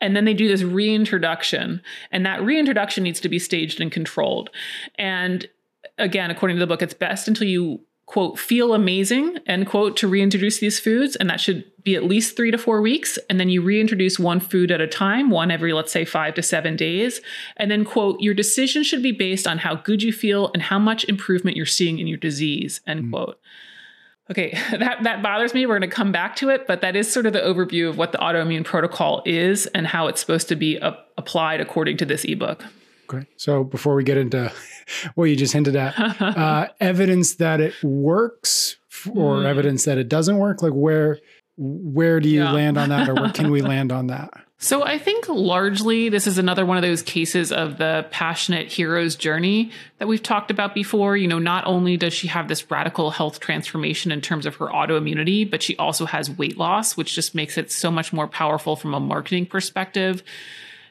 And 0.00 0.14
then 0.14 0.24
they 0.24 0.34
do 0.34 0.48
this 0.48 0.62
reintroduction. 0.62 1.80
And 2.12 2.26
that 2.26 2.42
reintroduction 2.42 3.02
needs 3.04 3.20
to 3.20 3.28
be 3.28 3.38
staged 3.38 3.80
and 3.80 3.90
controlled. 3.90 4.50
And 4.96 5.48
again, 5.96 6.30
according 6.30 6.56
to 6.56 6.60
the 6.60 6.66
book, 6.66 6.82
it's 6.82 6.92
best 6.92 7.28
until 7.28 7.46
you, 7.46 7.80
quote, 8.04 8.38
feel 8.38 8.74
amazing, 8.74 9.38
end 9.46 9.66
quote, 9.66 9.96
to 9.98 10.08
reintroduce 10.08 10.58
these 10.58 10.78
foods. 10.78 11.16
And 11.16 11.30
that 11.30 11.40
should 11.40 11.64
be 11.82 11.94
at 11.94 12.04
least 12.04 12.36
three 12.36 12.50
to 12.50 12.58
four 12.58 12.82
weeks. 12.82 13.18
And 13.30 13.40
then 13.40 13.48
you 13.48 13.62
reintroduce 13.62 14.18
one 14.18 14.38
food 14.38 14.70
at 14.70 14.82
a 14.82 14.86
time, 14.86 15.30
one 15.30 15.50
every, 15.50 15.72
let's 15.72 15.92
say, 15.92 16.04
five 16.04 16.34
to 16.34 16.42
seven 16.42 16.76
days. 16.76 17.22
And 17.56 17.70
then, 17.70 17.86
quote, 17.86 18.20
your 18.20 18.34
decision 18.34 18.82
should 18.82 19.02
be 19.02 19.12
based 19.12 19.46
on 19.46 19.58
how 19.58 19.76
good 19.76 20.02
you 20.02 20.12
feel 20.12 20.50
and 20.52 20.62
how 20.62 20.78
much 20.78 21.04
improvement 21.04 21.56
you're 21.56 21.64
seeing 21.64 21.98
in 21.98 22.06
your 22.06 22.18
disease, 22.18 22.82
end 22.86 23.04
mm. 23.04 23.10
quote. 23.12 23.40
Okay, 24.30 24.50
that, 24.70 25.02
that 25.02 25.22
bothers 25.22 25.54
me. 25.54 25.66
We're 25.66 25.78
going 25.78 25.88
to 25.88 25.94
come 25.94 26.12
back 26.12 26.36
to 26.36 26.50
it, 26.50 26.66
but 26.66 26.80
that 26.80 26.96
is 26.96 27.10
sort 27.10 27.26
of 27.26 27.32
the 27.32 27.40
overview 27.40 27.88
of 27.88 27.96
what 27.96 28.12
the 28.12 28.18
autoimmune 28.18 28.64
protocol 28.64 29.22
is 29.24 29.66
and 29.68 29.86
how 29.86 30.06
it's 30.06 30.20
supposed 30.20 30.48
to 30.48 30.56
be 30.56 30.78
applied 31.16 31.60
according 31.60 31.96
to 31.98 32.04
this 32.04 32.24
ebook. 32.24 32.64
Okay. 33.10 33.26
So 33.36 33.64
before 33.64 33.94
we 33.94 34.04
get 34.04 34.18
into 34.18 34.52
what 35.14 35.24
you 35.24 35.36
just 35.36 35.52
hinted 35.52 35.76
at, 35.76 35.98
uh, 36.20 36.68
evidence 36.80 37.36
that 37.36 37.60
it 37.60 37.74
works 37.82 38.76
or 39.10 39.36
mm. 39.36 39.44
evidence 39.46 39.84
that 39.84 39.98
it 39.98 40.08
doesn't 40.08 40.38
work, 40.38 40.62
like 40.62 40.72
where 40.72 41.18
where 41.60 42.20
do 42.20 42.28
you 42.28 42.42
yeah. 42.44 42.52
land 42.52 42.78
on 42.78 42.88
that 42.90 43.08
or 43.08 43.14
where 43.14 43.32
can 43.32 43.50
we 43.50 43.62
land 43.62 43.90
on 43.90 44.06
that? 44.08 44.30
So 44.60 44.82
I 44.84 44.98
think 44.98 45.28
largely 45.28 46.08
this 46.08 46.26
is 46.26 46.36
another 46.36 46.66
one 46.66 46.76
of 46.76 46.82
those 46.82 47.00
cases 47.00 47.52
of 47.52 47.78
the 47.78 48.06
passionate 48.10 48.72
hero's 48.72 49.14
journey 49.14 49.70
that 49.98 50.08
we've 50.08 50.22
talked 50.22 50.50
about 50.50 50.74
before. 50.74 51.16
You 51.16 51.28
know, 51.28 51.38
not 51.38 51.64
only 51.64 51.96
does 51.96 52.12
she 52.12 52.26
have 52.26 52.48
this 52.48 52.68
radical 52.68 53.10
health 53.12 53.38
transformation 53.38 54.10
in 54.10 54.20
terms 54.20 54.46
of 54.46 54.56
her 54.56 54.66
autoimmunity, 54.66 55.48
but 55.48 55.62
she 55.62 55.76
also 55.76 56.06
has 56.06 56.28
weight 56.28 56.58
loss, 56.58 56.96
which 56.96 57.14
just 57.14 57.36
makes 57.36 57.56
it 57.56 57.70
so 57.70 57.88
much 57.88 58.12
more 58.12 58.26
powerful 58.26 58.74
from 58.74 58.94
a 58.94 59.00
marketing 59.00 59.46
perspective. 59.46 60.24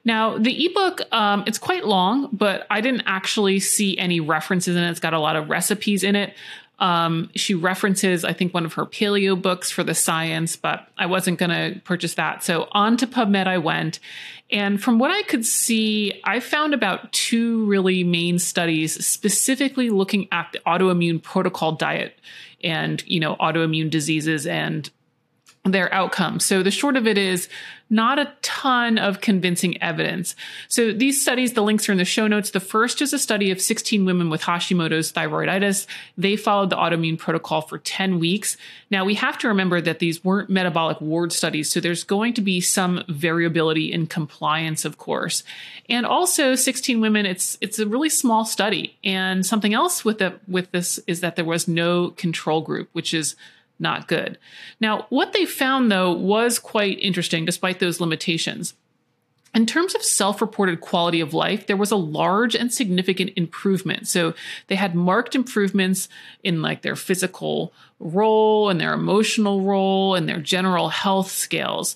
Now, 0.05 0.37
the 0.37 0.65
ebook, 0.65 1.01
um, 1.11 1.43
it's 1.45 1.57
quite 1.57 1.85
long, 1.85 2.29
but 2.31 2.65
I 2.69 2.79
didn't 2.79 3.03
actually 3.05 3.59
see 3.59 3.97
any 3.97 4.21
references 4.21 4.77
in 4.77 4.81
it. 4.81 4.89
It's 4.91 5.01
got 5.01 5.13
a 5.13 5.19
lot 5.19 5.35
of 5.35 5.49
recipes 5.49 6.05
in 6.05 6.15
it. 6.15 6.33
Um, 6.79 7.29
she 7.35 7.55
references, 7.55 8.23
I 8.23 8.33
think, 8.33 8.53
one 8.53 8.65
of 8.65 8.73
her 8.73 8.85
paleo 8.85 9.39
books 9.41 9.71
for 9.71 9.83
the 9.83 9.95
science, 9.95 10.55
but 10.55 10.87
I 10.97 11.07
wasn't 11.07 11.39
going 11.39 11.49
to 11.49 11.79
purchase 11.81 12.13
that. 12.15 12.43
So 12.43 12.67
on 12.71 12.97
to 12.97 13.07
PubMed 13.07 13.47
I 13.47 13.57
went. 13.57 13.99
And 14.51 14.81
from 14.81 14.99
what 14.99 15.11
I 15.11 15.23
could 15.23 15.45
see, 15.45 16.21
I 16.23 16.39
found 16.39 16.73
about 16.73 17.11
two 17.11 17.65
really 17.65 18.03
main 18.03 18.39
studies 18.39 19.05
specifically 19.05 19.89
looking 19.89 20.27
at 20.31 20.49
the 20.53 20.59
autoimmune 20.67 21.21
protocol 21.21 21.73
diet 21.73 22.17
and, 22.63 23.03
you 23.07 23.19
know, 23.19 23.35
autoimmune 23.37 23.89
diseases 23.89 24.45
and 24.45 24.89
their 25.71 25.93
outcome. 25.93 26.39
So 26.39 26.63
the 26.63 26.71
short 26.71 26.95
of 26.95 27.07
it 27.07 27.17
is 27.17 27.49
not 27.89 28.19
a 28.19 28.33
ton 28.41 28.97
of 28.97 29.21
convincing 29.21 29.81
evidence. 29.81 30.35
So 30.67 30.91
these 30.91 31.21
studies, 31.21 31.53
the 31.53 31.61
links 31.61 31.87
are 31.87 31.93
in 31.93 31.97
the 31.97 32.05
show 32.05 32.27
notes. 32.27 32.51
The 32.51 32.59
first 32.59 33.01
is 33.01 33.13
a 33.13 33.19
study 33.19 33.49
of 33.49 33.61
16 33.61 34.03
women 34.05 34.29
with 34.29 34.41
Hashimoto's 34.41 35.11
thyroiditis. 35.13 35.87
They 36.17 36.35
followed 36.35 36.69
the 36.69 36.75
autoimmune 36.75 37.17
protocol 37.17 37.61
for 37.61 37.77
10 37.77 38.19
weeks. 38.19 38.57
Now 38.91 39.05
we 39.05 39.13
have 39.15 39.37
to 39.39 39.47
remember 39.47 39.79
that 39.79 39.99
these 39.99 40.23
weren't 40.23 40.49
metabolic 40.49 40.99
ward 40.99 41.31
studies. 41.31 41.69
So 41.69 41.79
there's 41.79 42.03
going 42.03 42.33
to 42.33 42.41
be 42.41 42.59
some 42.59 43.03
variability 43.07 43.91
in 43.91 44.07
compliance, 44.07 44.83
of 44.83 44.97
course. 44.97 45.43
And 45.89 46.05
also 46.05 46.55
16 46.55 46.99
women, 46.99 47.25
it's, 47.25 47.57
it's 47.61 47.79
a 47.79 47.87
really 47.87 48.09
small 48.09 48.43
study. 48.43 48.97
And 49.03 49.45
something 49.45 49.73
else 49.73 50.03
with 50.03 50.17
the, 50.17 50.37
with 50.47 50.71
this 50.71 50.99
is 51.07 51.21
that 51.21 51.37
there 51.37 51.45
was 51.45 51.67
no 51.67 52.09
control 52.11 52.61
group, 52.61 52.89
which 52.91 53.13
is 53.13 53.35
not 53.79 54.07
good. 54.07 54.37
Now, 54.79 55.05
what 55.09 55.33
they 55.33 55.45
found 55.45 55.91
though 55.91 56.11
was 56.11 56.59
quite 56.59 56.99
interesting 56.99 57.45
despite 57.45 57.79
those 57.79 57.99
limitations. 57.99 58.73
In 59.53 59.65
terms 59.65 59.95
of 59.95 60.03
self 60.03 60.41
reported 60.41 60.81
quality 60.81 61.19
of 61.19 61.33
life, 61.33 61.65
there 61.65 61.77
was 61.77 61.91
a 61.91 61.95
large 61.95 62.55
and 62.55 62.71
significant 62.71 63.31
improvement. 63.35 64.07
So 64.07 64.35
they 64.67 64.75
had 64.75 64.93
marked 64.93 65.35
improvements 65.35 66.09
in 66.43 66.61
like 66.61 66.81
their 66.81 66.95
physical 66.95 67.73
role 67.99 68.69
and 68.69 68.79
their 68.79 68.93
emotional 68.93 69.61
role 69.61 70.15
and 70.15 70.29
their 70.29 70.39
general 70.39 70.89
health 70.89 71.31
scales. 71.31 71.95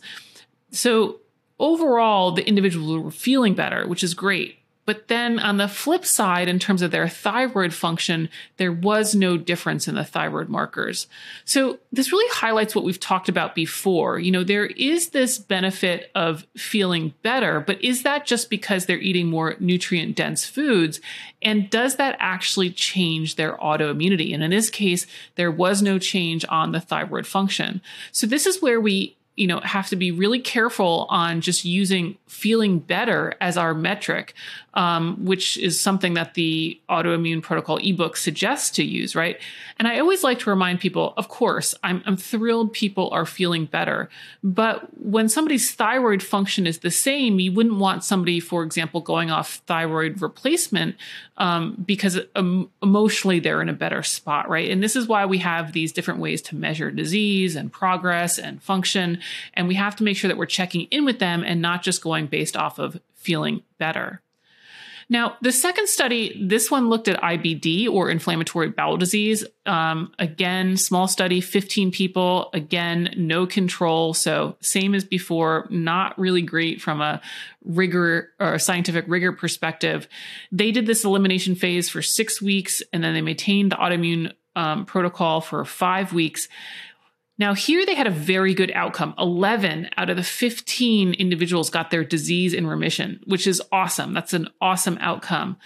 So 0.71 1.19
overall, 1.59 2.31
the 2.31 2.47
individuals 2.47 3.03
were 3.03 3.11
feeling 3.11 3.53
better, 3.53 3.87
which 3.87 4.03
is 4.03 4.13
great. 4.13 4.60
But 4.85 5.07
then 5.07 5.39
on 5.39 5.57
the 5.57 5.67
flip 5.67 6.05
side, 6.05 6.47
in 6.47 6.57
terms 6.57 6.81
of 6.81 6.91
their 6.91 7.07
thyroid 7.07 7.73
function, 7.73 8.29
there 8.57 8.71
was 8.71 9.13
no 9.13 9.37
difference 9.37 9.87
in 9.87 9.95
the 9.95 10.03
thyroid 10.03 10.49
markers. 10.49 11.07
So 11.45 11.79
this 11.91 12.11
really 12.11 12.29
highlights 12.33 12.73
what 12.73 12.83
we've 12.83 12.99
talked 12.99 13.29
about 13.29 13.53
before. 13.53 14.19
You 14.19 14.31
know, 14.31 14.43
there 14.43 14.65
is 14.65 15.09
this 15.09 15.37
benefit 15.37 16.09
of 16.15 16.47
feeling 16.57 17.13
better, 17.21 17.59
but 17.59 17.81
is 17.83 18.03
that 18.03 18.25
just 18.25 18.49
because 18.49 18.85
they're 18.85 18.97
eating 18.97 19.27
more 19.27 19.55
nutrient 19.59 20.15
dense 20.15 20.45
foods? 20.45 20.99
And 21.43 21.69
does 21.69 21.97
that 21.97 22.15
actually 22.19 22.71
change 22.71 23.35
their 23.35 23.57
autoimmunity? 23.57 24.33
And 24.33 24.43
in 24.43 24.49
this 24.49 24.69
case, 24.69 25.05
there 25.35 25.51
was 25.51 25.81
no 25.81 25.99
change 25.99 26.43
on 26.49 26.71
the 26.71 26.81
thyroid 26.81 27.27
function. 27.27 27.81
So 28.11 28.25
this 28.25 28.45
is 28.45 28.61
where 28.61 28.81
we 28.81 29.15
you 29.41 29.47
know 29.47 29.59
have 29.61 29.87
to 29.87 29.95
be 29.95 30.11
really 30.11 30.39
careful 30.39 31.07
on 31.09 31.41
just 31.41 31.65
using 31.65 32.15
feeling 32.27 32.77
better 32.77 33.33
as 33.41 33.57
our 33.57 33.73
metric 33.73 34.35
um, 34.73 35.25
which 35.25 35.57
is 35.57 35.79
something 35.79 36.13
that 36.13 36.35
the 36.35 36.79
autoimmune 36.89 37.41
protocol 37.41 37.77
ebook 37.77 38.15
suggests 38.15 38.69
to 38.69 38.83
use 38.83 39.15
right? 39.15 39.39
And 39.79 39.87
i 39.87 39.99
always 39.99 40.23
like 40.23 40.37
to 40.39 40.49
remind 40.51 40.79
people 40.79 41.15
of 41.17 41.27
course 41.27 41.73
I'm, 41.83 42.03
I'm 42.05 42.17
thrilled 42.17 42.71
people 42.71 43.09
are 43.11 43.25
feeling 43.25 43.65
better. 43.65 44.09
But 44.43 44.87
when 45.03 45.27
somebody's 45.27 45.71
thyroid 45.71 46.21
function 46.21 46.67
is 46.67 46.79
the 46.79 46.91
same 46.91 47.39
you 47.39 47.51
wouldn't 47.51 47.77
want 47.77 48.03
somebody 48.03 48.39
for 48.39 48.63
example 48.63 49.01
going 49.01 49.31
off 49.31 49.61
thyroid 49.65 50.21
replacement 50.21 50.95
um, 51.37 51.83
because 51.83 52.19
um, 52.35 52.69
emotionally 52.83 53.39
they're 53.39 53.61
in 53.63 53.69
a 53.69 53.73
better 53.73 54.03
spot 54.03 54.47
right? 54.47 54.69
And 54.69 54.83
this 54.83 54.95
is 54.95 55.07
why 55.07 55.25
we 55.25 55.39
have 55.39 55.73
these 55.73 55.91
different 55.91 56.19
ways 56.19 56.43
to 56.43 56.55
measure 56.55 56.91
disease 56.91 57.55
and 57.55 57.73
progress 57.73 58.37
and 58.37 58.61
function 58.61 59.19
and 59.53 59.67
we 59.67 59.75
have 59.75 59.95
to 59.97 60.03
make 60.03 60.17
sure 60.17 60.27
that 60.27 60.37
we're 60.37 60.45
checking 60.45 60.83
in 60.83 61.05
with 61.05 61.19
them 61.19 61.43
and 61.45 61.61
not 61.61 61.83
just 61.83 62.01
going 62.01 62.27
based 62.27 62.57
off 62.57 62.79
of 62.79 62.99
feeling 63.15 63.63
better. 63.77 64.21
Now, 65.11 65.35
the 65.41 65.51
second 65.51 65.89
study, 65.89 66.41
this 66.41 66.71
one 66.71 66.87
looked 66.87 67.09
at 67.09 67.21
IBD 67.21 67.89
or 67.89 68.09
inflammatory 68.09 68.69
bowel 68.69 68.95
disease. 68.95 69.43
Um, 69.65 70.13
again, 70.19 70.77
small 70.77 71.05
study, 71.09 71.41
15 71.41 71.91
people. 71.91 72.49
Again, 72.53 73.13
no 73.17 73.45
control. 73.45 74.13
So, 74.13 74.55
same 74.61 74.95
as 74.95 75.03
before, 75.03 75.67
not 75.69 76.17
really 76.17 76.41
great 76.41 76.81
from 76.81 77.01
a 77.01 77.19
rigor 77.65 78.29
or 78.39 78.53
a 78.53 78.59
scientific 78.59 79.03
rigor 79.09 79.33
perspective. 79.33 80.07
They 80.49 80.71
did 80.71 80.85
this 80.85 81.03
elimination 81.03 81.55
phase 81.55 81.89
for 81.89 82.01
six 82.01 82.41
weeks 82.41 82.81
and 82.93 83.03
then 83.03 83.13
they 83.13 83.21
maintained 83.21 83.73
the 83.73 83.75
autoimmune 83.75 84.31
um, 84.55 84.85
protocol 84.85 85.41
for 85.41 85.65
five 85.65 86.13
weeks. 86.13 86.47
Now, 87.41 87.55
here 87.55 87.87
they 87.87 87.95
had 87.95 88.05
a 88.05 88.11
very 88.11 88.53
good 88.53 88.71
outcome. 88.75 89.15
11 89.17 89.89
out 89.97 90.11
of 90.11 90.15
the 90.15 90.21
15 90.21 91.15
individuals 91.15 91.71
got 91.71 91.89
their 91.89 92.03
disease 92.03 92.53
in 92.53 92.67
remission, 92.67 93.19
which 93.25 93.47
is 93.47 93.59
awesome. 93.71 94.13
That's 94.13 94.33
an 94.33 94.47
awesome 94.61 94.99
outcome. 95.01 95.57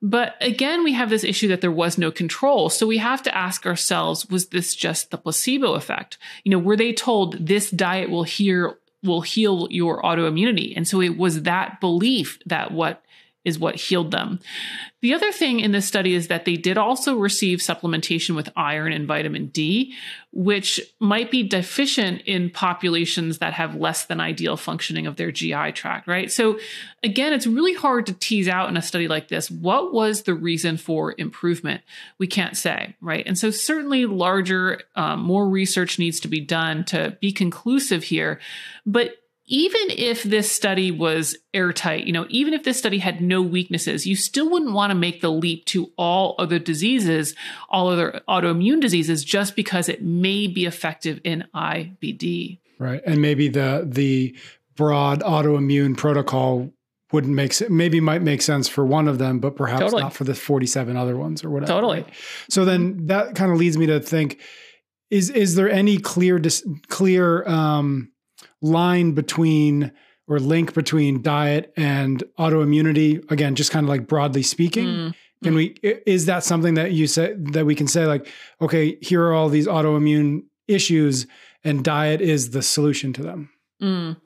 But 0.00 0.36
again, 0.40 0.84
we 0.84 0.92
have 0.92 1.10
this 1.10 1.24
issue 1.24 1.48
that 1.48 1.60
there 1.60 1.72
was 1.72 1.98
no 1.98 2.12
control. 2.12 2.70
So 2.70 2.86
we 2.86 2.98
have 2.98 3.20
to 3.24 3.36
ask 3.36 3.66
ourselves, 3.66 4.30
was 4.30 4.50
this 4.50 4.76
just 4.76 5.10
the 5.10 5.18
placebo 5.18 5.74
effect? 5.74 6.18
You 6.44 6.52
know, 6.52 6.58
were 6.60 6.76
they 6.76 6.92
told 6.92 7.44
this 7.44 7.68
diet 7.68 8.10
will 8.10 8.22
heal, 8.22 8.76
will 9.02 9.22
heal 9.22 9.66
your 9.72 10.00
autoimmunity? 10.02 10.72
And 10.76 10.86
so 10.86 11.00
it 11.00 11.18
was 11.18 11.42
that 11.42 11.80
belief 11.80 12.38
that 12.46 12.70
what 12.70 13.02
is 13.44 13.58
what 13.58 13.76
healed 13.76 14.10
them. 14.10 14.40
The 15.02 15.12
other 15.12 15.32
thing 15.32 15.60
in 15.60 15.72
this 15.72 15.86
study 15.86 16.14
is 16.14 16.28
that 16.28 16.46
they 16.46 16.56
did 16.56 16.78
also 16.78 17.14
receive 17.16 17.58
supplementation 17.58 18.34
with 18.34 18.48
iron 18.56 18.90
and 18.90 19.06
vitamin 19.06 19.48
D, 19.48 19.94
which 20.32 20.80
might 20.98 21.30
be 21.30 21.42
deficient 21.42 22.22
in 22.22 22.48
populations 22.48 23.38
that 23.38 23.52
have 23.52 23.76
less 23.76 24.06
than 24.06 24.18
ideal 24.18 24.56
functioning 24.56 25.06
of 25.06 25.16
their 25.16 25.30
GI 25.30 25.72
tract, 25.72 26.08
right? 26.08 26.32
So, 26.32 26.58
again, 27.02 27.34
it's 27.34 27.46
really 27.46 27.74
hard 27.74 28.06
to 28.06 28.14
tease 28.14 28.48
out 28.48 28.70
in 28.70 28.78
a 28.78 28.82
study 28.82 29.06
like 29.06 29.28
this 29.28 29.50
what 29.50 29.92
was 29.92 30.22
the 30.22 30.34
reason 30.34 30.78
for 30.78 31.14
improvement? 31.18 31.82
We 32.16 32.26
can't 32.26 32.56
say, 32.56 32.96
right? 33.02 33.26
And 33.26 33.36
so, 33.36 33.50
certainly, 33.50 34.06
larger, 34.06 34.80
um, 34.96 35.20
more 35.20 35.46
research 35.46 35.98
needs 35.98 36.18
to 36.20 36.28
be 36.28 36.40
done 36.40 36.82
to 36.84 37.16
be 37.20 37.30
conclusive 37.30 38.04
here. 38.04 38.40
But 38.86 39.16
even 39.46 39.90
if 39.90 40.22
this 40.22 40.50
study 40.50 40.90
was 40.90 41.36
airtight, 41.52 42.06
you 42.06 42.12
know, 42.12 42.26
even 42.30 42.54
if 42.54 42.64
this 42.64 42.78
study 42.78 42.98
had 42.98 43.20
no 43.20 43.42
weaknesses, 43.42 44.06
you 44.06 44.16
still 44.16 44.50
wouldn't 44.50 44.72
want 44.72 44.90
to 44.90 44.94
make 44.94 45.20
the 45.20 45.30
leap 45.30 45.66
to 45.66 45.92
all 45.98 46.34
other 46.38 46.58
diseases, 46.58 47.34
all 47.68 47.88
other 47.88 48.22
autoimmune 48.28 48.80
diseases, 48.80 49.22
just 49.22 49.54
because 49.54 49.88
it 49.88 50.02
may 50.02 50.46
be 50.46 50.64
effective 50.64 51.20
in 51.24 51.44
IBD. 51.54 52.58
Right. 52.78 53.02
And 53.04 53.20
maybe 53.20 53.48
the 53.48 53.86
the 53.86 54.36
broad 54.76 55.20
autoimmune 55.20 55.96
protocol 55.96 56.70
wouldn't 57.12 57.34
make 57.34 57.52
sense. 57.52 57.70
Maybe 57.70 58.00
might 58.00 58.22
make 58.22 58.40
sense 58.40 58.66
for 58.66 58.84
one 58.84 59.08
of 59.08 59.18
them, 59.18 59.40
but 59.40 59.56
perhaps 59.56 59.80
totally. 59.80 60.02
not 60.02 60.14
for 60.14 60.24
the 60.24 60.34
47 60.34 60.96
other 60.96 61.16
ones 61.16 61.44
or 61.44 61.50
whatever. 61.50 61.72
Totally. 61.72 62.02
Right? 62.02 62.14
So 62.48 62.64
then 62.64 63.06
that 63.08 63.34
kind 63.34 63.52
of 63.52 63.58
leads 63.58 63.76
me 63.76 63.86
to 63.86 64.00
think 64.00 64.40
is 65.10 65.28
is 65.28 65.54
there 65.54 65.70
any 65.70 65.98
clear 65.98 66.40
clear 66.88 67.46
um 67.46 68.10
line 68.60 69.12
between 69.12 69.92
or 70.26 70.38
link 70.38 70.74
between 70.74 71.22
diet 71.22 71.72
and 71.76 72.22
autoimmunity 72.38 73.30
again 73.30 73.54
just 73.54 73.70
kind 73.70 73.84
of 73.84 73.90
like 73.90 74.06
broadly 74.06 74.42
speaking 74.42 74.86
mm. 74.86 75.14
can 75.42 75.54
we 75.54 75.74
is 76.06 76.26
that 76.26 76.44
something 76.44 76.74
that 76.74 76.92
you 76.92 77.06
say 77.06 77.34
that 77.36 77.66
we 77.66 77.74
can 77.74 77.86
say 77.86 78.06
like 78.06 78.26
okay 78.60 78.96
here 79.00 79.22
are 79.24 79.34
all 79.34 79.48
these 79.48 79.66
autoimmune 79.66 80.42
issues 80.66 81.26
and 81.62 81.84
diet 81.84 82.20
is 82.20 82.50
the 82.50 82.62
solution 82.62 83.12
to 83.12 83.22
them 83.22 83.50
mm. 83.82 84.16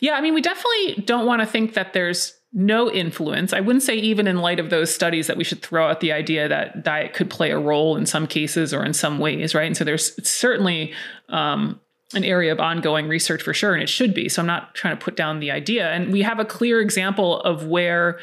yeah 0.00 0.12
i 0.12 0.20
mean 0.20 0.34
we 0.34 0.42
definitely 0.42 1.02
don't 1.04 1.26
want 1.26 1.40
to 1.40 1.46
think 1.46 1.74
that 1.74 1.92
there's 1.92 2.34
no 2.52 2.90
influence. 2.90 3.52
I 3.52 3.60
wouldn't 3.60 3.82
say, 3.82 3.96
even 3.96 4.26
in 4.26 4.38
light 4.38 4.58
of 4.58 4.70
those 4.70 4.92
studies, 4.92 5.28
that 5.28 5.36
we 5.36 5.44
should 5.44 5.62
throw 5.62 5.88
out 5.88 6.00
the 6.00 6.12
idea 6.12 6.48
that 6.48 6.82
diet 6.82 7.14
could 7.14 7.30
play 7.30 7.50
a 7.50 7.58
role 7.58 7.96
in 7.96 8.06
some 8.06 8.26
cases 8.26 8.74
or 8.74 8.84
in 8.84 8.92
some 8.92 9.18
ways, 9.18 9.54
right? 9.54 9.66
And 9.66 9.76
so 9.76 9.84
there's 9.84 10.28
certainly 10.28 10.92
um, 11.28 11.80
an 12.14 12.24
area 12.24 12.52
of 12.52 12.58
ongoing 12.58 13.08
research 13.08 13.42
for 13.42 13.54
sure, 13.54 13.72
and 13.72 13.82
it 13.82 13.88
should 13.88 14.14
be. 14.14 14.28
So 14.28 14.42
I'm 14.42 14.46
not 14.46 14.74
trying 14.74 14.96
to 14.96 15.04
put 15.04 15.16
down 15.16 15.40
the 15.40 15.50
idea. 15.50 15.90
And 15.90 16.12
we 16.12 16.22
have 16.22 16.40
a 16.40 16.44
clear 16.44 16.80
example 16.80 17.40
of 17.40 17.66
where 17.66 18.18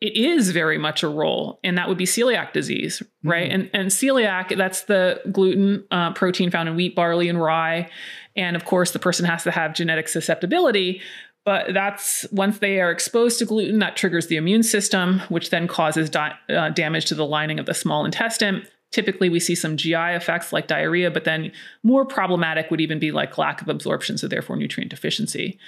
it 0.00 0.14
is 0.14 0.50
very 0.50 0.78
much 0.78 1.02
a 1.02 1.08
role, 1.08 1.58
and 1.64 1.78
that 1.78 1.88
would 1.88 1.96
be 1.96 2.04
celiac 2.04 2.52
disease, 2.52 3.02
right? 3.22 3.50
Mm-hmm. 3.50 3.60
And 3.60 3.70
and 3.72 3.90
celiac, 3.90 4.56
that's 4.56 4.82
the 4.82 5.20
gluten 5.32 5.84
uh, 5.90 6.12
protein 6.12 6.50
found 6.50 6.68
in 6.68 6.76
wheat, 6.76 6.94
barley, 6.94 7.28
and 7.28 7.40
rye, 7.40 7.88
and 8.36 8.56
of 8.56 8.64
course 8.64 8.90
the 8.90 8.98
person 8.98 9.24
has 9.24 9.42
to 9.44 9.50
have 9.50 9.74
genetic 9.74 10.08
susceptibility. 10.08 11.00
But 11.46 11.72
that's 11.72 12.26
once 12.32 12.58
they 12.58 12.80
are 12.80 12.90
exposed 12.90 13.38
to 13.38 13.46
gluten, 13.46 13.78
that 13.78 13.96
triggers 13.96 14.26
the 14.26 14.36
immune 14.36 14.64
system, 14.64 15.20
which 15.28 15.50
then 15.50 15.68
causes 15.68 16.10
di- 16.10 16.36
uh, 16.48 16.70
damage 16.70 17.06
to 17.06 17.14
the 17.14 17.24
lining 17.24 17.60
of 17.60 17.66
the 17.66 17.74
small 17.74 18.04
intestine. 18.04 18.66
Typically, 18.92 19.28
we 19.28 19.40
see 19.40 19.54
some 19.54 19.76
GI 19.76 19.94
effects 19.94 20.52
like 20.52 20.68
diarrhea, 20.68 21.10
but 21.10 21.24
then 21.24 21.52
more 21.82 22.04
problematic 22.04 22.70
would 22.70 22.80
even 22.80 22.98
be 22.98 23.12
like 23.12 23.36
lack 23.36 23.60
of 23.60 23.68
absorption, 23.68 24.16
so 24.16 24.28
therefore 24.28 24.56
nutrient 24.56 24.90
deficiency. 24.90 25.58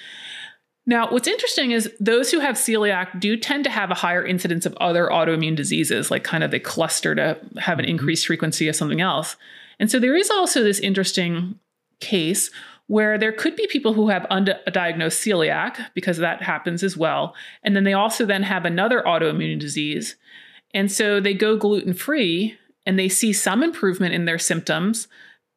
Now, 0.87 1.11
what's 1.11 1.29
interesting 1.29 1.73
is 1.73 1.93
those 2.01 2.31
who 2.31 2.41
have 2.41 2.57
celiac 2.57 3.21
do 3.21 3.37
tend 3.37 3.65
to 3.65 3.71
have 3.71 3.91
a 3.91 3.95
higher 3.95 4.25
incidence 4.25 4.65
of 4.65 4.75
other 4.77 5.09
autoimmune 5.09 5.55
diseases, 5.55 6.11
like 6.11 6.25
kind 6.25 6.43
of 6.43 6.51
they 6.51 6.61
cluster 6.61 7.15
to 7.15 7.39
have 7.59 7.79
an 7.79 7.85
mm-hmm. 7.85 7.91
increased 7.91 8.27
frequency 8.27 8.69
of 8.69 8.77
something 8.77 9.03
else. 9.03 9.37
And 9.79 9.91
so 9.91 9.99
there 9.99 10.17
is 10.17 10.31
also 10.31 10.65
this 10.65 10.81
interesting 10.81 11.59
case 12.01 12.51
where 12.89 13.19
there 13.19 13.33
could 13.33 13.55
be 13.55 13.67
people 13.67 13.93
who 13.93 14.09
have 14.09 14.27
undiagnosed 14.31 15.21
celiac 15.21 15.79
because 15.95 16.17
that 16.19 16.43
happens 16.43 16.83
as 16.83 16.97
well 16.97 17.35
and 17.63 17.77
then 17.77 17.85
they 17.85 17.93
also 17.93 18.25
then 18.27 18.43
have 18.43 18.65
another 18.65 19.03
autoimmune 19.07 19.59
disease 19.59 20.17
and 20.75 20.91
so 20.91 21.21
they 21.21 21.35
go 21.35 21.57
gluten 21.57 21.93
free 21.93 22.57
and 22.89 22.99
they 22.99 23.09
see 23.09 23.35
some 23.35 23.63
improvement 23.63 24.15
in 24.15 24.25
their 24.25 24.39
symptoms, 24.39 25.09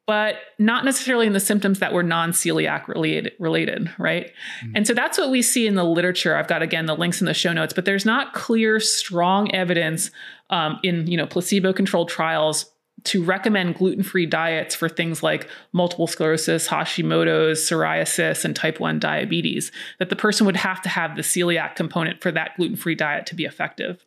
but 0.06 0.36
not 0.58 0.84
necessarily 0.84 1.26
in 1.26 1.32
the 1.32 1.40
symptoms 1.40 1.78
that 1.78 1.94
were 1.94 2.02
non-celiac 2.02 2.86
related, 2.88 3.32
related 3.38 3.90
right? 3.98 4.26
Mm-hmm. 4.26 4.76
And 4.76 4.86
so 4.86 4.92
that's 4.92 5.16
what 5.16 5.30
we 5.30 5.40
see 5.40 5.66
in 5.66 5.74
the 5.74 5.82
literature. 5.82 6.36
I've 6.36 6.46
got 6.46 6.60
again 6.60 6.84
the 6.84 6.94
links 6.94 7.22
in 7.22 7.26
the 7.26 7.32
show 7.32 7.54
notes, 7.54 7.72
but 7.72 7.86
there's 7.86 8.04
not 8.04 8.34
clear, 8.34 8.78
strong 8.80 9.50
evidence 9.54 10.10
um, 10.50 10.78
in 10.82 11.06
you 11.06 11.16
know 11.16 11.26
placebo-controlled 11.26 12.10
trials 12.10 12.66
to 13.04 13.24
recommend 13.24 13.76
gluten-free 13.76 14.26
diets 14.26 14.74
for 14.74 14.88
things 14.88 15.22
like 15.22 15.48
multiple 15.72 16.06
sclerosis, 16.06 16.68
Hashimoto's, 16.68 17.60
psoriasis, 17.60 18.44
and 18.44 18.54
type 18.54 18.78
1 18.78 19.00
diabetes, 19.00 19.72
that 19.98 20.08
the 20.10 20.14
person 20.14 20.46
would 20.46 20.58
have 20.58 20.82
to 20.82 20.88
have 20.88 21.16
the 21.16 21.22
celiac 21.22 21.74
component 21.74 22.20
for 22.20 22.30
that 22.30 22.56
gluten-free 22.56 22.94
diet 22.94 23.26
to 23.26 23.34
be 23.34 23.44
effective. 23.44 24.04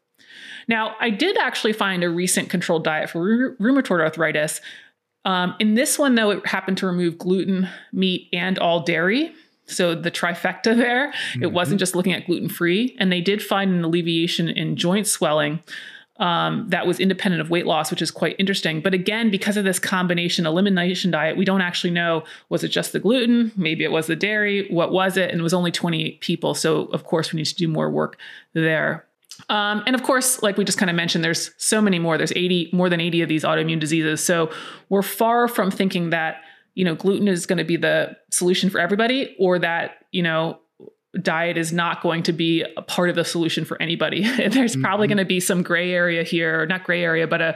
Now, 0.68 0.96
I 1.00 1.10
did 1.10 1.38
actually 1.38 1.74
find 1.74 2.04
a 2.04 2.10
recent 2.10 2.50
controlled 2.50 2.84
diet 2.84 3.10
for 3.10 3.56
rheumatoid 3.60 4.02
arthritis. 4.02 4.62
Um, 5.26 5.56
in 5.60 5.76
this 5.76 5.98
one, 5.98 6.16
though, 6.16 6.30
it 6.32 6.46
happened 6.46 6.78
to 6.80 6.88
remove 6.88 7.18
gluten, 7.18 7.68
meat, 7.92 8.30
and 8.32 8.60
all 8.60 8.82
dairy. 8.82 9.34
So 9.68 9.96
the 9.96 10.12
trifecta 10.12 10.76
there, 10.76 11.12
mm-hmm. 11.12 11.44
it 11.44 11.52
wasn't 11.52 11.80
just 11.80 11.96
looking 11.96 12.14
at 12.14 12.28
gluten 12.28 12.50
free. 12.50 12.96
And 13.00 13.12
they 13.12 13.22
did 13.22 13.42
find 13.42 13.72
an 13.72 13.84
alleviation 13.84 14.48
in 14.48 14.76
joint 14.76 15.08
swelling 15.08 15.64
um, 16.18 16.70
that 16.70 16.88
was 16.88 17.00
independent 17.00 17.42
of 17.42 17.50
weight 17.50 17.66
loss, 17.66 17.92
which 17.92 18.02
is 18.02 18.10
quite 18.10 18.36
interesting. 18.40 18.80
But 18.80 18.94
again, 18.94 19.30
because 19.30 19.58
of 19.58 19.66
this 19.66 19.80
combination 19.80 20.46
elimination 20.46 21.12
diet, 21.12 21.36
we 21.36 21.46
don't 21.46 21.62
actually 21.62 21.92
know 21.92 22.24
was 22.50 22.64
it 22.64 22.70
just 22.70 22.94
the 22.94 23.00
gluten? 23.00 23.52
Maybe 23.56 23.84
it 23.84 23.92
was 23.92 24.08
the 24.08 24.16
dairy. 24.16 24.68
What 24.70 24.92
was 24.92 25.18
it? 25.18 25.32
And 25.32 25.40
it 25.40 25.44
was 25.44 25.54
only 25.54 25.72
28 25.72 26.22
people. 26.22 26.54
So, 26.54 26.86
of 26.86 27.04
course, 27.04 27.34
we 27.34 27.38
need 27.38 27.46
to 27.46 27.56
do 27.56 27.68
more 27.68 27.90
work 27.90 28.18
there. 28.54 29.06
Um, 29.50 29.84
and 29.86 29.96
of 29.96 30.04
course, 30.04 30.42
like 30.42 30.58
we 30.58 30.66
just 30.66 30.78
kind 30.78 30.90
of 30.90 30.96
mentioned, 30.96 31.24
there's 31.24 31.52
so 31.58 31.82
many 31.82 32.00
more. 32.00 32.18
There's 32.18 32.34
80, 32.34 32.70
more 32.74 32.90
than 32.90 33.00
80 33.00 33.22
of 33.22 33.30
these 33.30 33.44
autoimmune 33.44 33.80
diseases. 33.80 34.24
So 34.24 34.52
we're 34.90 35.02
far 35.02 35.48
from 35.48 35.72
thinking 35.72 36.10
that, 36.12 36.38
you 36.74 36.86
know, 36.86 36.96
gluten 36.96 37.28
is 37.28 37.46
going 37.46 37.58
to 37.58 37.64
be 37.64 37.78
the 37.78 38.16
solution 38.32 38.70
for 38.70 38.80
everybody 38.80 39.36
or 39.40 39.60
that, 39.60 40.06
you 40.12 40.24
know, 40.24 40.60
diet 41.22 41.58
is 41.58 41.72
not 41.72 42.02
going 42.02 42.24
to 42.24 42.34
be 42.34 42.66
a 42.76 42.82
part 42.82 43.10
of 43.10 43.16
the 43.16 43.24
solution 43.24 43.66
for 43.66 43.82
anybody. 43.82 44.24
there's 44.50 44.74
mm-hmm. 44.74 44.82
probably 44.82 45.08
going 45.08 45.18
to 45.18 45.26
be 45.26 45.40
some 45.40 45.64
gray 45.64 45.92
area 45.92 46.24
here, 46.24 46.66
not 46.66 46.84
gray 46.84 47.04
area, 47.04 47.28
but 47.28 47.42
a, 47.42 47.56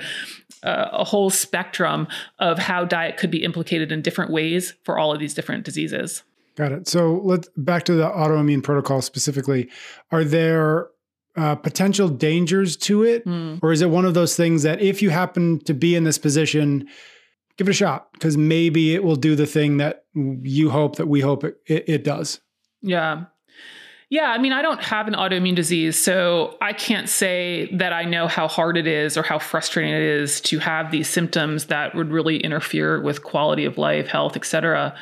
a, 0.64 0.90
a 0.94 1.04
whole 1.04 1.30
spectrum 1.30 2.08
of 2.40 2.58
how 2.58 2.86
diet 2.86 3.18
could 3.18 3.32
be 3.32 3.44
implicated 3.44 3.92
in 3.92 4.02
different 4.02 4.32
ways 4.32 4.74
for 4.84 4.98
all 4.98 5.14
of 5.14 5.20
these 5.20 5.34
different 5.34 5.66
diseases. 5.66 6.24
Got 6.56 6.72
it. 6.72 6.88
So 6.88 7.22
let's 7.24 7.48
back 7.56 7.84
to 7.86 7.94
the 7.94 8.10
autoimmune 8.10 8.64
protocol 8.64 9.02
specifically. 9.02 9.70
Are 10.12 10.24
there 10.24 10.88
uh, 11.36 11.56
potential 11.56 12.10
dangers 12.10 12.76
to 12.76 13.04
it, 13.04 13.26
mm. 13.26 13.60
or 13.62 13.72
is 13.72 13.82
it 13.82 13.90
one 13.90 14.06
of 14.06 14.14
those 14.14 14.36
things 14.36 14.64
that 14.64 14.82
if 14.82 15.02
you 15.02 15.10
happen 15.10 15.60
to 15.60 15.74
be 15.74 15.96
in 15.96 16.04
this 16.04 16.18
position, 16.18 16.88
give 17.58 17.68
it 17.68 17.72
a 17.72 17.74
shot 17.74 18.12
because 18.14 18.38
maybe 18.38 18.94
it 18.96 19.04
will 19.04 19.16
do 19.16 19.36
the 19.36 19.46
thing 19.46 19.78
that 19.78 20.06
you 20.14 20.70
hope 20.70 20.96
that 20.96 21.08
we 21.08 21.22
hope 21.22 21.44
it, 21.44 21.58
it, 21.66 21.84
it 21.88 22.04
does. 22.04 22.42
Yeah. 22.82 23.26
Yeah, 24.12 24.32
I 24.32 24.40
mean, 24.40 24.54
I 24.54 24.64
don't 24.64 24.84
have 24.84 25.08
an 25.08 25.14
autoimmune 25.14 25.56
disease, 25.56 25.96
so 25.96 26.58
I 26.62 26.74
can't 26.74 27.08
say 27.08 27.70
that 27.74 27.94
I 27.94 28.06
know 28.06 28.28
how 28.28 28.48
hard 28.48 28.76
it 28.76 28.88
is 28.88 29.16
or 29.16 29.22
how 29.22 29.38
frustrating 29.38 29.94
it 29.94 30.02
is 30.02 30.42
to 30.42 30.58
have 30.58 30.90
these 30.90 31.08
symptoms 31.08 31.66
that 31.66 31.94
would 31.94 32.10
really 32.10 32.38
interfere 32.38 33.00
with 33.02 33.24
quality 33.24 33.66
of 33.66 33.78
life, 33.78 34.08
health, 34.08 34.36
et 34.36 34.46
cetera. 34.46 34.96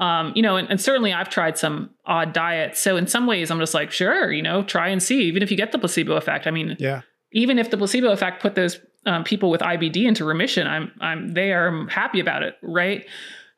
Um, 0.00 0.32
you 0.34 0.42
know, 0.42 0.56
and, 0.56 0.68
and, 0.68 0.80
certainly 0.80 1.12
I've 1.12 1.28
tried 1.28 1.56
some 1.56 1.90
odd 2.04 2.32
diets. 2.32 2.80
So 2.80 2.96
in 2.96 3.06
some 3.06 3.28
ways, 3.28 3.48
I'm 3.48 3.60
just 3.60 3.74
like, 3.74 3.92
sure, 3.92 4.32
you 4.32 4.42
know, 4.42 4.64
try 4.64 4.88
and 4.88 5.00
see, 5.00 5.22
even 5.22 5.40
if 5.40 5.52
you 5.52 5.56
get 5.56 5.70
the 5.70 5.78
placebo 5.78 6.16
effect. 6.16 6.48
I 6.48 6.50
mean, 6.50 6.76
yeah, 6.80 7.02
even 7.32 7.60
if 7.60 7.70
the 7.70 7.76
placebo 7.76 8.10
effect 8.10 8.42
put 8.42 8.56
those 8.56 8.80
um, 9.06 9.22
people 9.22 9.50
with 9.50 9.60
IBD 9.60 10.04
into 10.04 10.24
remission, 10.24 10.66
I'm, 10.66 10.90
I'm, 11.00 11.34
they 11.34 11.52
are 11.52 11.86
happy 11.88 12.18
about 12.18 12.42
it, 12.42 12.56
right? 12.62 13.06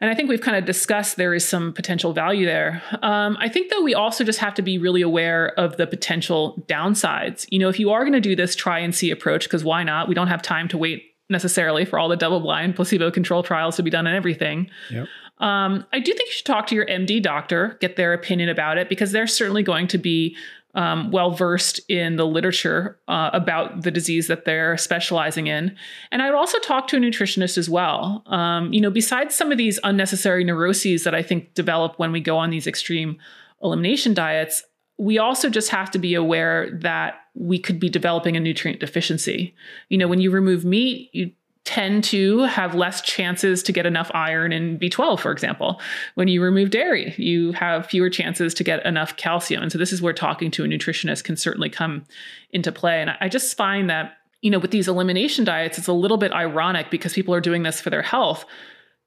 And 0.01 0.11
I 0.11 0.15
think 0.15 0.29
we've 0.29 0.41
kind 0.41 0.59
of 0.59 0.67
discussed 0.67 1.17
there 1.17 1.33
is 1.33 1.47
some 1.47 1.73
potential 1.73 2.13
value 2.13 2.45
there. 2.45 2.83
Um, 3.03 3.37
I 3.41 3.49
think, 3.49 3.71
though, 3.71 3.83
we 3.83 3.95
also 3.95 4.25
just 4.25 4.39
have 4.41 4.53
to 4.55 4.63
be 4.63 4.77
really 4.77 5.01
aware 5.01 5.59
of 5.59 5.79
the 5.79 5.87
potential 5.87 6.63
downsides. 6.69 7.47
You 7.51 7.59
know, 7.59 7.71
if 7.71 7.79
you 7.81 7.91
are 7.91 8.03
going 8.03 8.13
to 8.13 8.21
do 8.21 8.37
this 8.37 8.55
try 8.55 8.79
and 8.79 8.95
see 8.95 9.11
approach, 9.11 9.45
because 9.45 9.65
why 9.65 9.85
not? 9.85 10.07
We 10.07 10.15
don't 10.15 10.29
have 10.29 10.43
time 10.43 10.69
to 10.69 10.79
wait 10.79 11.15
necessarily 11.31 11.85
for 11.85 11.99
all 11.99 12.09
the 12.09 12.17
double 12.17 12.41
blind 12.41 12.77
placebo 12.77 13.11
control 13.11 13.43
trials 13.43 13.77
to 13.77 13.83
be 13.83 13.91
done 13.91 14.07
and 14.07 14.15
everything. 14.15 14.71
Yep. 14.91 15.09
Um, 15.39 15.85
I 15.93 15.99
do 15.99 16.13
think 16.13 16.29
you 16.29 16.33
should 16.33 16.47
talk 16.47 16.67
to 16.69 16.75
your 16.75 16.87
MD 16.87 17.23
doctor, 17.23 17.77
get 17.81 17.97
their 17.97 18.13
opinion 18.13 18.49
about 18.49 18.79
it, 18.79 18.89
because 18.89 19.13
they're 19.13 19.27
certainly 19.27 19.63
going 19.63 19.87
to 19.89 19.99
be 19.99 20.37
um, 20.77 21.11
well 21.11 21.31
versed 21.31 21.81
in 21.89 22.17
the 22.17 22.27
literature 22.27 22.99
uh, 23.09 23.31
about 23.33 23.83
the 23.83 23.91
disease 23.91 24.27
that 24.29 24.45
they're 24.45 24.77
specializing 24.77 25.47
in. 25.47 25.75
And 26.13 26.23
I 26.23 26.31
would 26.31 26.37
also 26.37 26.59
talk 26.59 26.87
to 26.89 26.97
a 26.97 27.01
nutritionist 27.01 27.57
as 27.57 27.69
well. 27.69 28.23
Um, 28.27 28.73
you 28.73 28.81
know, 28.81 28.91
besides 28.91 29.35
some 29.35 29.51
of 29.51 29.59
these 29.59 29.81
unnecessary 29.85 30.45
neuroses 30.45 31.05
that 31.05 31.15
I 31.15 31.23
think 31.23 31.55
develop 31.55 31.99
when 31.99 32.13
we 32.13 32.21
go 32.21 32.37
on 32.37 32.51
these 32.51 32.67
extreme 32.67 33.17
elimination 33.63 34.13
diets, 34.13 34.65
we 34.99 35.19
also 35.19 35.49
just 35.49 35.71
have 35.71 35.91
to 35.91 35.99
be 35.99 36.15
aware 36.15 36.71
that 36.71 37.21
we 37.35 37.59
could 37.59 37.81
be 37.81 37.89
developing 37.89 38.37
a 38.37 38.41
nutrient 38.41 38.81
deficiency. 38.81 39.55
You 39.89 39.97
know, 39.99 40.09
when 40.09 40.21
you 40.21 40.31
remove 40.31 40.65
meat, 40.65 41.11
you 41.13 41.33
tend 41.67 42.05
to 42.05 42.45
have 42.45 42.77
less 42.77 43.01
chances 43.03 43.61
to 43.65 43.73
get 43.73 43.87
enough 43.87 44.09
iron 44.15 44.53
in 44.53 44.79
B12, 44.79 45.19
for 45.19 45.33
example. 45.33 45.81
When 46.15 46.29
you 46.29 46.41
remove 46.41 46.71
dairy, 46.71 47.13
you 47.19 47.53
have 47.53 47.87
fewer 47.87 48.09
chances 48.09 48.55
to 48.55 48.65
get 48.65 48.87
enough 48.87 49.17
calcium. 49.17 49.63
And 49.63 49.73
so 49.73 49.77
this 49.77 49.93
is 49.93 50.01
where 50.01 50.13
talking 50.13 50.53
to 50.53 50.65
a 50.65 50.69
nutritionist 50.69 51.25
can 51.25 51.37
certainly 51.37 51.69
come 51.69 52.05
into 52.51 52.71
play. 52.71 53.03
And 53.03 53.11
I 53.21 53.29
just 53.29 53.57
find 53.57 53.91
that, 53.91 54.13
you 54.43 54.51
know, 54.51 54.61
with 54.61 54.71
these 54.71 54.87
elimination 54.87 55.45
diets, 55.45 55.77
it's 55.77 55.89
a 55.89 55.93
little 55.93 56.19
bit 56.19 56.33
ironic 56.33 56.89
because 56.89 57.15
people 57.15 57.35
are 57.35 57.41
doing 57.41 57.65
this 57.65 57.81
for 57.81 57.91
their 57.91 58.03
health, 58.03 58.45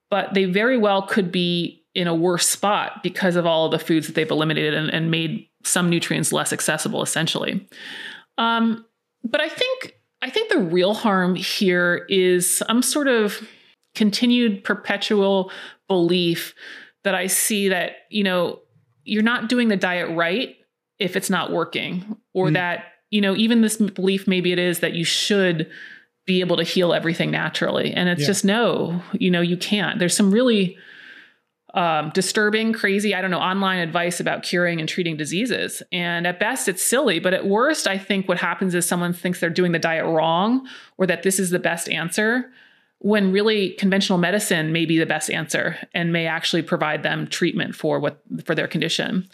but 0.10 0.34
they 0.34 0.44
very 0.44 0.78
well 0.78 1.02
could 1.02 1.32
be 1.32 1.86
in 1.96 2.08
a 2.08 2.14
worse 2.14 2.48
spot 2.48 3.02
because 3.02 3.38
of 3.38 3.46
all 3.46 3.66
of 3.66 3.72
the 3.72 3.80
foods 3.80 4.06
that 4.08 4.16
they've 4.16 4.30
eliminated 4.30 4.74
and, 4.74 4.90
and 4.90 5.10
made 5.10 5.48
some 5.64 5.90
nutrients 5.90 6.34
less 6.34 6.52
accessible, 6.52 7.02
essentially. 7.02 7.66
Um, 8.38 8.86
but 9.24 9.40
I 9.40 9.48
think 9.48 9.99
I 10.22 10.30
think 10.30 10.50
the 10.50 10.60
real 10.60 10.94
harm 10.94 11.36
here 11.36 12.06
is 12.10 12.58
some 12.58 12.82
sort 12.82 13.08
of 13.08 13.48
continued 13.96 14.64
perpetual 14.64 15.52
belief 15.88 16.54
that 17.04 17.16
I 17.16 17.28
see 17.28 17.70
that, 17.70 17.94
you 18.10 18.24
know, 18.24 18.60
you're 19.04 19.24
not 19.24 19.50
doing 19.50 19.70
the 19.70 19.78
diet 19.78 20.16
right 20.16 20.56
if 21.00 21.16
it's 21.16 21.30
not 21.30 21.52
working, 21.52 22.18
or 22.34 22.48
mm. 22.48 22.54
that, 22.54 22.86
you 23.10 23.22
know, 23.22 23.36
even 23.36 23.62
this 23.62 23.78
belief, 23.78 24.28
maybe 24.28 24.52
it 24.52 24.60
is 24.60 24.80
that 24.80 24.94
you 24.94 25.06
should 25.06 25.70
be 26.28 26.42
able 26.42 26.58
to 26.58 26.64
heal 26.64 26.94
everything 26.94 27.32
naturally. 27.32 27.94
And 27.94 28.10
it's 28.10 28.22
yeah. 28.22 28.28
just 28.28 28.46
no, 28.46 29.02
you 29.14 29.32
know, 29.32 29.42
you 29.42 29.58
can't. 29.58 29.98
There's 29.98 30.16
some 30.16 30.30
really 30.30 30.78
um, 31.74 32.12
disturbing, 32.14 32.74
crazy, 32.74 33.14
I 33.14 33.22
don't 33.22 33.32
know, 33.32 33.40
online 33.40 33.80
advice 33.80 34.20
about 34.20 34.44
curing 34.44 34.80
and 34.80 34.90
treating 34.90 35.18
diseases. 35.18 35.84
And 35.92 36.26
at 36.26 36.40
best, 36.40 36.68
it's 36.68 36.84
silly. 36.84 37.20
But 37.20 37.34
at 37.34 37.46
worst, 37.46 37.88
I 37.88 37.98
think 37.98 38.28
what 38.28 38.40
happens 38.40 38.74
is 38.74 38.86
someone 38.86 39.14
thinks 39.14 39.40
they're 39.40 39.50
doing 39.50 39.72
the 39.72 39.80
diet 39.80 40.06
wrong 40.06 40.68
or 40.98 41.06
that 41.06 41.24
this 41.24 41.40
is 41.40 41.52
the 41.52 41.60
best 41.60 41.90
answer 41.90 42.50
when 43.00 43.32
really 43.32 43.72
conventional 43.72 44.18
medicine 44.18 44.74
may 44.74 44.86
be 44.86 44.98
the 44.98 45.06
best 45.06 45.30
answer 45.30 45.78
and 45.94 46.12
may 46.12 46.26
actually 46.26 46.62
provide 46.62 47.02
them 47.02 47.28
treatment 47.28 47.76
for 47.76 48.00
what 48.00 48.22
for 48.44 48.56
their 48.56 48.68
condition. 48.68 49.28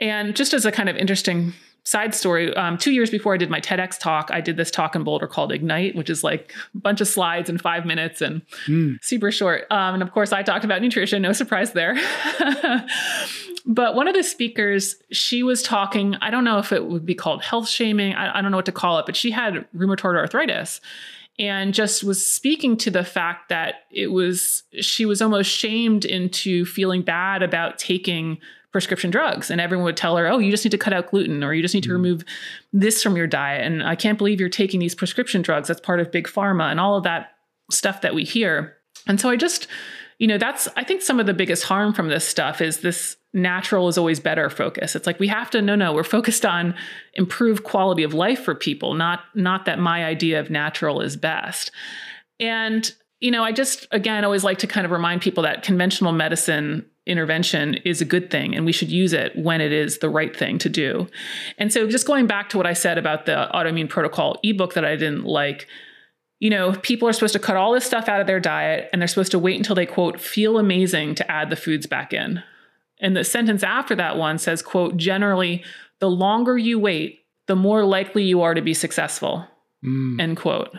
And 0.00 0.36
just 0.36 0.52
as 0.52 0.66
a 0.66 0.72
kind 0.72 0.88
of 0.88 0.96
interesting 0.96 1.54
side 1.84 2.14
story 2.14 2.54
um, 2.54 2.76
two 2.76 2.92
years 2.92 3.10
before 3.10 3.34
i 3.34 3.36
did 3.36 3.50
my 3.50 3.60
tedx 3.60 3.98
talk 3.98 4.30
i 4.30 4.40
did 4.40 4.56
this 4.56 4.70
talk 4.70 4.94
in 4.94 5.04
boulder 5.04 5.26
called 5.26 5.52
ignite 5.52 5.94
which 5.94 6.10
is 6.10 6.22
like 6.22 6.52
a 6.74 6.78
bunch 6.78 7.00
of 7.00 7.08
slides 7.08 7.48
in 7.48 7.58
five 7.58 7.86
minutes 7.86 8.20
and 8.20 8.42
mm. 8.66 8.96
super 9.02 9.30
short 9.32 9.62
um, 9.70 9.94
and 9.94 10.02
of 10.02 10.12
course 10.12 10.32
i 10.32 10.42
talked 10.42 10.64
about 10.64 10.82
nutrition 10.82 11.22
no 11.22 11.32
surprise 11.32 11.72
there 11.72 11.94
but 13.66 13.94
one 13.94 14.08
of 14.08 14.14
the 14.14 14.22
speakers 14.22 14.96
she 15.10 15.42
was 15.42 15.62
talking 15.62 16.14
i 16.20 16.30
don't 16.30 16.44
know 16.44 16.58
if 16.58 16.72
it 16.72 16.86
would 16.86 17.06
be 17.06 17.14
called 17.14 17.42
health 17.42 17.68
shaming 17.68 18.14
I, 18.14 18.38
I 18.38 18.42
don't 18.42 18.50
know 18.50 18.58
what 18.58 18.66
to 18.66 18.72
call 18.72 18.98
it 18.98 19.06
but 19.06 19.16
she 19.16 19.30
had 19.30 19.66
rheumatoid 19.74 20.16
arthritis 20.16 20.80
and 21.38 21.72
just 21.72 22.02
was 22.02 22.24
speaking 22.24 22.76
to 22.78 22.90
the 22.90 23.04
fact 23.04 23.48
that 23.48 23.84
it 23.90 24.08
was 24.08 24.64
she 24.80 25.06
was 25.06 25.22
almost 25.22 25.50
shamed 25.50 26.04
into 26.04 26.64
feeling 26.64 27.02
bad 27.02 27.42
about 27.42 27.78
taking 27.78 28.38
prescription 28.72 29.10
drugs. 29.10 29.50
And 29.50 29.60
everyone 29.60 29.84
would 29.84 29.96
tell 29.96 30.16
her 30.16 30.26
oh 30.28 30.38
you 30.38 30.50
just 30.50 30.64
need 30.64 30.70
to 30.70 30.78
cut 30.78 30.92
out 30.92 31.10
gluten 31.10 31.42
or 31.42 31.54
you 31.54 31.62
just 31.62 31.74
need 31.74 31.84
to 31.84 31.90
mm. 31.90 31.94
remove 31.94 32.24
this 32.72 33.02
from 33.02 33.16
your 33.16 33.26
diet. 33.26 33.64
And 33.64 33.82
i 33.82 33.94
can't 33.94 34.18
believe 34.18 34.40
you're 34.40 34.48
taking 34.48 34.80
these 34.80 34.94
prescription 34.94 35.42
drugs. 35.42 35.68
That's 35.68 35.80
part 35.80 36.00
of 36.00 36.12
big 36.12 36.26
pharma 36.26 36.70
and 36.70 36.80
all 36.80 36.96
of 36.96 37.04
that 37.04 37.32
stuff 37.70 38.02
that 38.02 38.14
we 38.14 38.24
hear. 38.24 38.76
And 39.06 39.20
so 39.20 39.30
i 39.30 39.36
just 39.36 39.66
you 40.18 40.26
know 40.26 40.38
that's 40.38 40.68
i 40.76 40.84
think 40.84 41.02
some 41.02 41.20
of 41.20 41.26
the 41.26 41.34
biggest 41.34 41.64
harm 41.64 41.92
from 41.92 42.08
this 42.08 42.26
stuff 42.26 42.60
is 42.60 42.78
this 42.78 43.16
natural 43.34 43.88
is 43.88 43.98
always 43.98 44.20
better 44.20 44.48
focus. 44.48 44.96
It's 44.96 45.06
like 45.06 45.20
we 45.20 45.28
have 45.28 45.50
to 45.50 45.62
no 45.62 45.74
no 45.74 45.92
we're 45.92 46.04
focused 46.04 46.44
on 46.44 46.74
improved 47.14 47.64
quality 47.64 48.02
of 48.02 48.14
life 48.14 48.42
for 48.42 48.54
people 48.54 48.94
not 48.94 49.20
not 49.34 49.64
that 49.64 49.78
my 49.78 50.04
idea 50.04 50.40
of 50.40 50.50
natural 50.50 51.00
is 51.00 51.16
best. 51.16 51.70
And 52.40 52.92
you 53.20 53.30
know 53.30 53.42
i 53.42 53.52
just 53.52 53.86
again 53.90 54.24
always 54.24 54.44
like 54.44 54.58
to 54.58 54.66
kind 54.66 54.84
of 54.84 54.90
remind 54.92 55.20
people 55.20 55.42
that 55.42 55.62
conventional 55.62 56.12
medicine 56.12 56.84
intervention 57.08 57.74
is 57.84 58.00
a 58.00 58.04
good 58.04 58.30
thing 58.30 58.54
and 58.54 58.66
we 58.66 58.72
should 58.72 58.90
use 58.90 59.12
it 59.12 59.36
when 59.36 59.60
it 59.60 59.72
is 59.72 59.98
the 59.98 60.10
right 60.10 60.36
thing 60.36 60.58
to 60.58 60.68
do. 60.68 61.08
And 61.56 61.72
so 61.72 61.88
just 61.88 62.06
going 62.06 62.26
back 62.26 62.48
to 62.50 62.56
what 62.56 62.66
I 62.66 62.72
said 62.72 62.98
about 62.98 63.26
the 63.26 63.48
autoimmune 63.54 63.88
protocol 63.88 64.38
ebook 64.42 64.74
that 64.74 64.84
I 64.84 64.96
didn't 64.96 65.24
like, 65.24 65.66
you 66.38 66.50
know, 66.50 66.72
people 66.72 67.08
are 67.08 67.12
supposed 67.12 67.32
to 67.32 67.38
cut 67.38 67.56
all 67.56 67.72
this 67.72 67.84
stuff 67.84 68.08
out 68.08 68.20
of 68.20 68.26
their 68.26 68.40
diet 68.40 68.88
and 68.92 69.00
they're 69.00 69.08
supposed 69.08 69.32
to 69.32 69.38
wait 69.38 69.56
until 69.56 69.74
they 69.74 69.86
quote 69.86 70.20
feel 70.20 70.58
amazing 70.58 71.14
to 71.16 71.30
add 71.30 71.50
the 71.50 71.56
foods 71.56 71.86
back 71.86 72.12
in. 72.12 72.42
And 73.00 73.16
the 73.16 73.24
sentence 73.24 73.62
after 73.62 73.94
that 73.96 74.16
one 74.16 74.38
says, 74.38 74.62
quote, 74.62 74.96
generally, 74.96 75.64
the 76.00 76.10
longer 76.10 76.58
you 76.58 76.78
wait, 76.78 77.20
the 77.46 77.56
more 77.56 77.84
likely 77.84 78.24
you 78.24 78.42
are 78.42 78.54
to 78.54 78.62
be 78.62 78.74
successful. 78.74 79.46
Mm. 79.84 80.20
End 80.20 80.36
quote. 80.36 80.70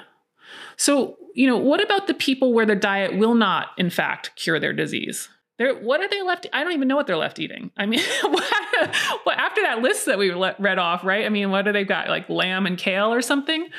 So, 0.77 1.17
you 1.33 1.47
know, 1.47 1.57
what 1.57 1.83
about 1.83 2.07
the 2.07 2.13
people 2.13 2.53
where 2.53 2.65
their 2.65 2.75
diet 2.75 3.17
will 3.17 3.35
not, 3.35 3.67
in 3.77 3.89
fact, 3.89 4.31
cure 4.35 4.59
their 4.59 4.73
disease? 4.73 5.29
They're, 5.59 5.75
what 5.75 5.99
are 5.99 6.07
they 6.07 6.21
left? 6.21 6.47
I 6.53 6.63
don't 6.63 6.71
even 6.71 6.87
know 6.87 6.95
what 6.95 7.05
they're 7.05 7.17
left 7.17 7.37
eating. 7.37 7.69
I 7.77 7.85
mean, 7.85 7.99
what, 8.21 9.37
after 9.37 9.61
that 9.61 9.81
list 9.81 10.05
that 10.05 10.17
we 10.17 10.31
read 10.31 10.79
off, 10.79 11.03
right? 11.03 11.25
I 11.25 11.29
mean, 11.29 11.51
what 11.51 11.65
do 11.65 11.73
they 11.73 11.83
got? 11.83 12.07
Like 12.07 12.29
lamb 12.29 12.65
and 12.65 12.77
kale 12.77 13.13
or 13.13 13.21
something? 13.21 13.69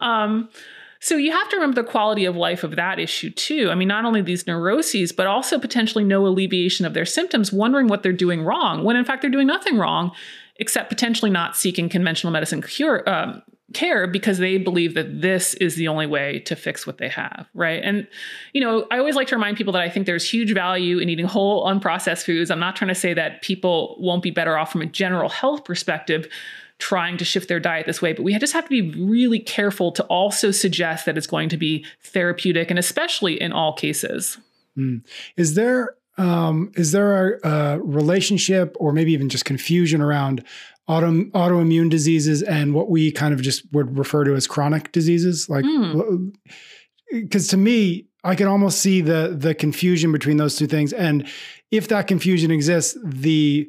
Um, 0.00 0.50
so 0.98 1.16
you 1.16 1.30
have 1.30 1.48
to 1.50 1.56
remember 1.56 1.80
the 1.80 1.88
quality 1.88 2.24
of 2.24 2.34
life 2.34 2.64
of 2.64 2.74
that 2.74 2.98
issue 2.98 3.30
too. 3.30 3.70
I 3.70 3.76
mean, 3.76 3.86
not 3.86 4.04
only 4.04 4.20
these 4.20 4.48
neuroses, 4.48 5.12
but 5.12 5.28
also 5.28 5.60
potentially 5.60 6.02
no 6.02 6.26
alleviation 6.26 6.84
of 6.84 6.92
their 6.92 7.06
symptoms, 7.06 7.52
wondering 7.52 7.86
what 7.86 8.02
they're 8.02 8.12
doing 8.12 8.42
wrong, 8.42 8.82
when 8.82 8.96
in 8.96 9.04
fact 9.04 9.22
they're 9.22 9.30
doing 9.30 9.46
nothing 9.46 9.78
wrong, 9.78 10.10
except 10.56 10.88
potentially 10.88 11.30
not 11.30 11.56
seeking 11.56 11.88
conventional 11.88 12.32
medicine 12.32 12.62
cure 12.62 13.08
um, 13.08 13.42
care 13.74 14.06
because 14.06 14.38
they 14.38 14.56
believe 14.56 14.94
that 14.94 15.20
this 15.20 15.54
is 15.54 15.74
the 15.74 15.88
only 15.88 16.06
way 16.06 16.38
to 16.40 16.56
fix 16.56 16.86
what 16.86 16.98
they 16.98 17.08
have, 17.08 17.46
right? 17.54 17.82
And 17.82 18.06
you 18.52 18.60
know, 18.60 18.86
I 18.90 18.98
always 18.98 19.14
like 19.14 19.28
to 19.28 19.36
remind 19.36 19.56
people 19.56 19.72
that 19.74 19.82
I 19.82 19.90
think 19.90 20.06
there's 20.06 20.28
huge 20.28 20.52
value 20.54 20.98
in 20.98 21.08
eating 21.08 21.26
whole 21.26 21.66
unprocessed 21.66 22.24
foods. 22.24 22.50
I'm 22.50 22.60
not 22.60 22.76
trying 22.76 22.88
to 22.88 22.94
say 22.94 23.12
that 23.14 23.42
people 23.42 23.96
won't 23.98 24.22
be 24.22 24.30
better 24.30 24.56
off 24.56 24.72
from 24.72 24.82
a 24.82 24.86
general 24.86 25.28
health 25.28 25.64
perspective 25.64 26.28
trying 26.78 27.16
to 27.16 27.24
shift 27.24 27.48
their 27.48 27.60
diet 27.60 27.86
this 27.86 28.00
way, 28.00 28.12
but 28.12 28.22
we 28.22 28.38
just 28.38 28.52
have 28.52 28.64
to 28.64 28.70
be 28.70 29.04
really 29.04 29.40
careful 29.40 29.90
to 29.92 30.04
also 30.04 30.50
suggest 30.50 31.06
that 31.06 31.18
it's 31.18 31.26
going 31.26 31.48
to 31.48 31.56
be 31.56 31.84
therapeutic 32.02 32.70
and 32.70 32.78
especially 32.78 33.40
in 33.40 33.52
all 33.52 33.72
cases. 33.72 34.38
Mm. 34.76 35.02
Is 35.36 35.54
there 35.54 35.96
um, 36.18 36.72
is 36.76 36.92
there 36.92 37.36
a, 37.36 37.48
a, 37.48 37.80
relationship 37.80 38.76
or 38.78 38.92
maybe 38.92 39.12
even 39.12 39.28
just 39.28 39.44
confusion 39.44 40.00
around 40.00 40.44
auto, 40.88 41.10
autoimmune 41.10 41.88
diseases 41.88 42.42
and 42.42 42.74
what 42.74 42.90
we 42.90 43.12
kind 43.12 43.32
of 43.32 43.40
just 43.40 43.62
would 43.72 43.96
refer 43.96 44.24
to 44.24 44.34
as 44.34 44.46
chronic 44.46 44.92
diseases? 44.92 45.48
Like, 45.48 45.64
because 47.12 47.46
mm. 47.46 47.50
to 47.50 47.56
me, 47.56 48.06
I 48.24 48.34
can 48.34 48.48
almost 48.48 48.80
see 48.80 49.00
the 49.00 49.34
the 49.38 49.54
confusion 49.54 50.12
between 50.12 50.36
those 50.36 50.56
two 50.56 50.66
things. 50.66 50.92
And 50.92 51.26
if 51.70 51.88
that 51.88 52.08
confusion 52.08 52.50
exists, 52.50 52.98
the 53.04 53.68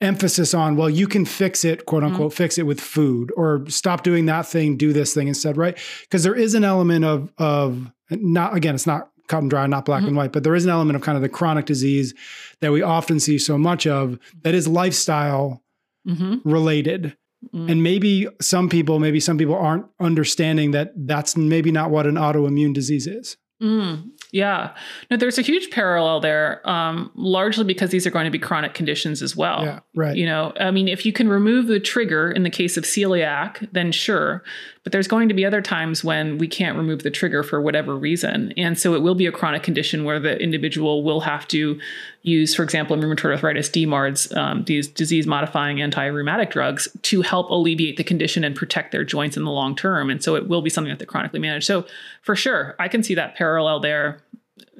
emphasis 0.00 0.54
on 0.54 0.76
well 0.76 0.88
you 0.88 1.08
can 1.08 1.24
fix 1.24 1.64
it 1.64 1.84
quote 1.84 2.04
unquote 2.04 2.30
mm. 2.30 2.36
fix 2.36 2.56
it 2.56 2.62
with 2.62 2.80
food 2.80 3.32
or 3.36 3.64
stop 3.66 4.04
doing 4.04 4.26
that 4.26 4.46
thing 4.46 4.76
do 4.76 4.92
this 4.92 5.12
thing 5.12 5.26
instead 5.26 5.56
right 5.56 5.76
because 6.02 6.22
there 6.22 6.36
is 6.36 6.54
an 6.54 6.62
element 6.62 7.04
of 7.04 7.32
of 7.36 7.90
not 8.12 8.56
again 8.56 8.76
it's 8.76 8.86
not 8.86 9.10
cut 9.28 9.42
and 9.42 9.50
dry, 9.50 9.66
not 9.66 9.84
black 9.84 10.00
mm-hmm. 10.00 10.08
and 10.08 10.16
white, 10.16 10.32
but 10.32 10.42
there 10.42 10.54
is 10.54 10.64
an 10.64 10.70
element 10.70 10.96
of 10.96 11.02
kind 11.02 11.16
of 11.16 11.22
the 11.22 11.28
chronic 11.28 11.66
disease 11.66 12.14
that 12.60 12.72
we 12.72 12.82
often 12.82 13.20
see 13.20 13.38
so 13.38 13.56
much 13.56 13.86
of 13.86 14.18
that 14.42 14.54
is 14.54 14.66
lifestyle 14.66 15.62
mm-hmm. 16.06 16.48
related. 16.48 17.16
Mm-hmm. 17.54 17.70
And 17.70 17.82
maybe 17.82 18.28
some 18.40 18.68
people, 18.68 18.98
maybe 18.98 19.20
some 19.20 19.38
people 19.38 19.54
aren't 19.54 19.86
understanding 20.00 20.72
that 20.72 20.92
that's 20.96 21.36
maybe 21.36 21.70
not 21.70 21.90
what 21.90 22.06
an 22.06 22.16
autoimmune 22.16 22.74
disease 22.74 23.06
is. 23.06 23.36
Mm, 23.62 24.10
yeah. 24.30 24.74
No, 25.10 25.16
there's 25.16 25.38
a 25.38 25.42
huge 25.42 25.70
parallel 25.70 26.20
there, 26.20 26.68
um, 26.68 27.10
largely 27.16 27.64
because 27.64 27.90
these 27.90 28.06
are 28.06 28.10
going 28.10 28.24
to 28.24 28.30
be 28.30 28.38
chronic 28.38 28.72
conditions 28.72 29.20
as 29.20 29.34
well. 29.34 29.64
Yeah, 29.64 29.80
right. 29.96 30.16
You 30.16 30.26
know, 30.26 30.52
I 30.60 30.70
mean, 30.70 30.86
if 30.86 31.04
you 31.04 31.12
can 31.12 31.28
remove 31.28 31.66
the 31.66 31.80
trigger 31.80 32.30
in 32.30 32.44
the 32.44 32.50
case 32.50 32.76
of 32.76 32.84
celiac, 32.84 33.68
then 33.72 33.90
sure. 33.90 34.44
But 34.88 34.92
there's 34.92 35.06
going 35.06 35.28
to 35.28 35.34
be 35.34 35.44
other 35.44 35.60
times 35.60 36.02
when 36.02 36.38
we 36.38 36.48
can't 36.48 36.74
remove 36.74 37.02
the 37.02 37.10
trigger 37.10 37.42
for 37.42 37.60
whatever 37.60 37.94
reason. 37.94 38.54
And 38.56 38.78
so 38.78 38.94
it 38.94 39.02
will 39.02 39.14
be 39.14 39.26
a 39.26 39.30
chronic 39.30 39.62
condition 39.62 40.04
where 40.04 40.18
the 40.18 40.40
individual 40.42 41.04
will 41.04 41.20
have 41.20 41.46
to 41.48 41.78
use, 42.22 42.54
for 42.54 42.62
example, 42.62 42.96
in 42.96 43.02
rheumatoid 43.02 43.32
arthritis, 43.32 43.68
DMARDs, 43.68 44.34
um, 44.34 44.64
these 44.64 44.88
disease 44.88 45.26
modifying 45.26 45.82
anti 45.82 46.06
rheumatic 46.06 46.48
drugs 46.48 46.88
to 47.02 47.20
help 47.20 47.50
alleviate 47.50 47.98
the 47.98 48.02
condition 48.02 48.44
and 48.44 48.56
protect 48.56 48.90
their 48.90 49.04
joints 49.04 49.36
in 49.36 49.44
the 49.44 49.50
long 49.50 49.76
term. 49.76 50.08
And 50.08 50.24
so 50.24 50.36
it 50.36 50.48
will 50.48 50.62
be 50.62 50.70
something 50.70 50.90
that 50.90 51.00
they 51.00 51.04
chronically 51.04 51.40
manage. 51.40 51.66
So 51.66 51.84
for 52.22 52.34
sure, 52.34 52.74
I 52.78 52.88
can 52.88 53.02
see 53.02 53.14
that 53.14 53.34
parallel 53.34 53.80
there 53.80 54.22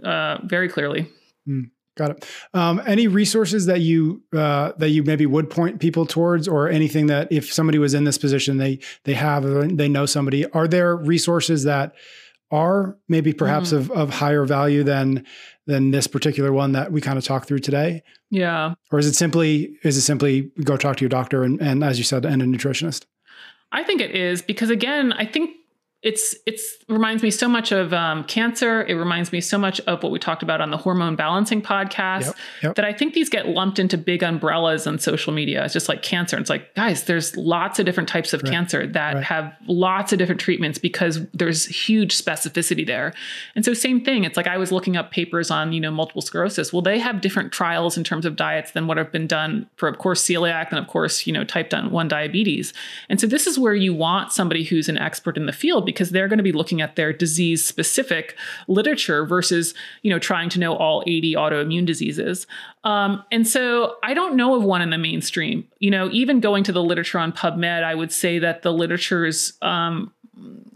uh, 0.02 0.38
very 0.42 0.70
clearly. 0.70 1.06
Mm. 1.46 1.70
Got 1.98 2.10
it. 2.12 2.26
Um, 2.54 2.80
any 2.86 3.08
resources 3.08 3.66
that 3.66 3.80
you 3.80 4.22
uh, 4.32 4.70
that 4.78 4.90
you 4.90 5.02
maybe 5.02 5.26
would 5.26 5.50
point 5.50 5.80
people 5.80 6.06
towards, 6.06 6.46
or 6.46 6.68
anything 6.68 7.08
that 7.08 7.32
if 7.32 7.52
somebody 7.52 7.78
was 7.78 7.92
in 7.92 8.04
this 8.04 8.16
position, 8.16 8.58
they 8.58 8.78
they 9.02 9.14
have 9.14 9.42
they 9.76 9.88
know 9.88 10.06
somebody. 10.06 10.48
Are 10.52 10.68
there 10.68 10.94
resources 10.94 11.64
that 11.64 11.94
are 12.52 12.96
maybe 13.08 13.32
perhaps 13.32 13.72
mm-hmm. 13.72 13.90
of, 13.90 13.98
of 13.98 14.10
higher 14.10 14.44
value 14.44 14.84
than 14.84 15.26
than 15.66 15.90
this 15.90 16.06
particular 16.06 16.52
one 16.52 16.70
that 16.72 16.92
we 16.92 17.00
kind 17.00 17.18
of 17.18 17.24
talked 17.24 17.48
through 17.48 17.58
today? 17.58 18.04
Yeah. 18.30 18.74
Or 18.92 19.00
is 19.00 19.08
it 19.08 19.14
simply 19.14 19.76
is 19.82 19.96
it 19.96 20.02
simply 20.02 20.52
go 20.62 20.76
talk 20.76 20.98
to 20.98 21.00
your 21.02 21.10
doctor 21.10 21.42
and, 21.42 21.60
and 21.60 21.82
as 21.82 21.98
you 21.98 22.04
said, 22.04 22.24
and 22.24 22.40
a 22.40 22.44
nutritionist? 22.44 23.06
I 23.72 23.82
think 23.82 24.00
it 24.00 24.12
is 24.12 24.40
because 24.40 24.70
again, 24.70 25.12
I 25.12 25.26
think 25.26 25.50
it's 26.00 26.36
it's 26.46 26.76
reminds 26.88 27.24
me 27.24 27.30
so 27.30 27.48
much 27.48 27.72
of 27.72 27.92
um, 27.92 28.22
cancer. 28.24 28.84
It 28.84 28.94
reminds 28.94 29.32
me 29.32 29.40
so 29.40 29.58
much 29.58 29.80
of 29.80 30.00
what 30.00 30.12
we 30.12 30.20
talked 30.20 30.44
about 30.44 30.60
on 30.60 30.70
the 30.70 30.76
hormone 30.76 31.16
balancing 31.16 31.60
podcast. 31.60 32.26
Yep, 32.26 32.36
yep. 32.62 32.74
That 32.76 32.84
I 32.84 32.92
think 32.92 33.14
these 33.14 33.28
get 33.28 33.48
lumped 33.48 33.80
into 33.80 33.98
big 33.98 34.22
umbrellas 34.22 34.86
on 34.86 35.00
social 35.00 35.32
media. 35.32 35.64
It's 35.64 35.72
just 35.72 35.88
like 35.88 36.02
cancer. 36.02 36.38
It's 36.38 36.50
like 36.50 36.72
guys, 36.76 37.04
there's 37.04 37.36
lots 37.36 37.80
of 37.80 37.86
different 37.86 38.08
types 38.08 38.32
of 38.32 38.42
right. 38.44 38.52
cancer 38.52 38.86
that 38.86 39.14
right. 39.16 39.24
have 39.24 39.52
lots 39.66 40.12
of 40.12 40.20
different 40.20 40.40
treatments 40.40 40.78
because 40.78 41.18
there's 41.34 41.66
huge 41.66 42.16
specificity 42.16 42.86
there. 42.86 43.12
And 43.56 43.64
so 43.64 43.74
same 43.74 44.04
thing. 44.04 44.22
It's 44.22 44.36
like 44.36 44.46
I 44.46 44.56
was 44.56 44.70
looking 44.70 44.96
up 44.96 45.10
papers 45.10 45.50
on 45.50 45.72
you 45.72 45.80
know 45.80 45.90
multiple 45.90 46.22
sclerosis. 46.22 46.72
Well, 46.72 46.82
they 46.82 47.00
have 47.00 47.20
different 47.20 47.52
trials 47.52 47.96
in 47.96 48.04
terms 48.04 48.24
of 48.24 48.36
diets 48.36 48.70
than 48.70 48.86
what 48.86 48.98
have 48.98 49.10
been 49.10 49.26
done 49.26 49.68
for 49.74 49.88
of 49.88 49.98
course 49.98 50.24
celiac 50.24 50.68
and 50.70 50.78
of 50.78 50.86
course 50.86 51.26
you 51.26 51.32
know 51.32 51.42
type 51.42 51.68
one 51.90 52.06
diabetes. 52.06 52.72
And 53.08 53.20
so 53.20 53.26
this 53.26 53.48
is 53.48 53.58
where 53.58 53.74
you 53.74 53.92
want 53.92 54.32
somebody 54.32 54.62
who's 54.62 54.88
an 54.88 54.96
expert 54.96 55.36
in 55.36 55.46
the 55.46 55.52
field 55.52 55.87
because 55.88 56.10
they're 56.10 56.28
going 56.28 56.38
to 56.38 56.42
be 56.42 56.52
looking 56.52 56.80
at 56.80 56.96
their 56.96 57.12
disease 57.12 57.64
specific 57.64 58.36
literature 58.68 59.24
versus 59.24 59.74
you 60.02 60.10
know 60.10 60.18
trying 60.18 60.48
to 60.50 60.58
know 60.58 60.76
all 60.76 61.02
80 61.06 61.34
autoimmune 61.34 61.86
diseases. 61.86 62.46
Um, 62.84 63.24
and 63.32 63.46
so 63.46 63.96
i 64.02 64.14
don't 64.14 64.36
know 64.36 64.54
of 64.54 64.62
one 64.62 64.82
in 64.82 64.90
the 64.90 64.98
mainstream. 64.98 65.66
You 65.78 65.90
know 65.90 66.08
even 66.10 66.40
going 66.40 66.64
to 66.64 66.72
the 66.72 66.82
literature 66.82 67.18
on 67.18 67.32
pubmed 67.32 67.82
i 67.82 67.94
would 67.94 68.12
say 68.12 68.38
that 68.38 68.62
the 68.62 68.72
literature 68.72 69.24
is 69.24 69.54
um, 69.62 70.12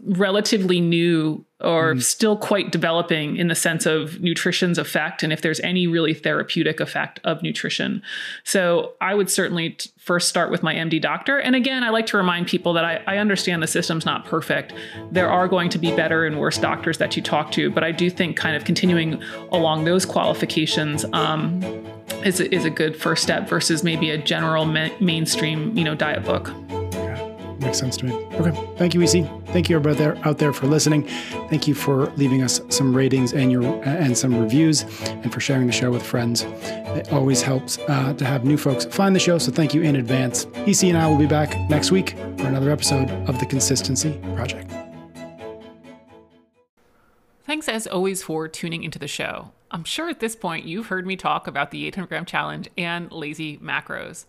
relatively 0.05 0.81
new 0.81 1.45
or 1.61 1.93
mm. 1.93 2.03
still 2.03 2.35
quite 2.35 2.71
developing 2.71 3.37
in 3.37 3.47
the 3.47 3.55
sense 3.55 3.85
of 3.85 4.19
nutrition's 4.19 4.77
effect 4.77 5.23
and 5.23 5.31
if 5.31 5.41
there's 5.41 5.61
any 5.61 5.87
really 5.87 6.13
therapeutic 6.13 6.79
effect 6.81 7.19
of 7.23 7.41
nutrition. 7.41 8.01
So 8.43 8.93
I 8.99 9.13
would 9.13 9.29
certainly 9.29 9.71
t- 9.71 9.89
first 9.97 10.27
start 10.27 10.51
with 10.51 10.61
my 10.61 10.75
MD 10.75 11.01
doctor. 11.01 11.39
And 11.39 11.55
again, 11.55 11.83
I 11.83 11.89
like 11.89 12.05
to 12.07 12.17
remind 12.17 12.47
people 12.47 12.73
that 12.73 12.83
I, 12.83 13.01
I 13.07 13.17
understand 13.17 13.63
the 13.63 13.67
system's 13.67 14.05
not 14.05 14.25
perfect. 14.25 14.73
There 15.11 15.29
are 15.29 15.47
going 15.47 15.69
to 15.69 15.77
be 15.77 15.95
better 15.95 16.25
and 16.25 16.37
worse 16.37 16.57
doctors 16.57 16.97
that 16.97 17.15
you 17.15 17.23
talk 17.23 17.51
to, 17.53 17.71
but 17.71 17.83
I 17.83 17.91
do 17.91 18.09
think 18.09 18.35
kind 18.35 18.57
of 18.57 18.65
continuing 18.65 19.23
along 19.51 19.85
those 19.85 20.05
qualifications 20.05 21.05
um, 21.13 21.63
is, 22.25 22.41
is 22.41 22.65
a 22.65 22.69
good 22.69 22.97
first 22.97 23.23
step 23.23 23.47
versus 23.47 23.83
maybe 23.83 24.09
a 24.09 24.17
general 24.17 24.65
ma- 24.65 24.89
mainstream, 24.99 25.77
you 25.77 25.85
know, 25.85 25.95
diet 25.95 26.25
book. 26.25 26.51
Makes 27.63 27.79
sense 27.79 27.95
to 27.97 28.05
me. 28.05 28.13
Okay. 28.33 28.51
Thank 28.77 28.93
you, 28.93 29.01
EC. 29.01 29.25
Thank 29.47 29.69
you 29.69 29.77
everybody 29.77 30.19
out 30.23 30.37
there 30.37 30.51
for 30.51 30.67
listening. 30.67 31.07
Thank 31.49 31.65
you 31.67 31.73
for 31.73 32.07
leaving 32.17 32.43
us 32.43 32.59
some 32.67 32.93
ratings 32.93 33.33
and 33.33 33.51
your 33.51 33.63
and 33.85 34.17
some 34.17 34.37
reviews, 34.37 34.83
and 35.03 35.31
for 35.31 35.39
sharing 35.39 35.67
the 35.67 35.73
show 35.73 35.89
with 35.89 36.03
friends. 36.03 36.41
It 36.41 37.13
always 37.13 37.41
helps 37.41 37.77
uh, 37.87 38.13
to 38.13 38.25
have 38.25 38.43
new 38.43 38.57
folks 38.57 38.85
find 38.85 39.15
the 39.15 39.19
show. 39.19 39.37
So 39.37 39.51
thank 39.51 39.73
you 39.73 39.81
in 39.81 39.95
advance. 39.95 40.45
EC 40.67 40.83
and 40.83 40.97
I 40.97 41.07
will 41.07 41.17
be 41.17 41.25
back 41.25 41.57
next 41.69 41.89
week 41.91 42.11
for 42.37 42.47
another 42.47 42.69
episode 42.69 43.09
of 43.29 43.39
the 43.39 43.45
Consistency 43.45 44.19
Project. 44.35 44.69
Thanks 47.45 47.69
as 47.69 47.87
always 47.87 48.23
for 48.23 48.47
tuning 48.47 48.83
into 48.83 48.99
the 48.99 49.07
show. 49.07 49.51
I'm 49.71 49.85
sure 49.85 50.09
at 50.09 50.19
this 50.19 50.35
point 50.35 50.65
you've 50.65 50.87
heard 50.87 51.07
me 51.07 51.15
talk 51.15 51.47
about 51.47 51.71
the 51.71 51.87
800 51.87 52.07
gram 52.07 52.25
challenge 52.25 52.69
and 52.77 53.11
lazy 53.11 53.57
macros. 53.57 54.25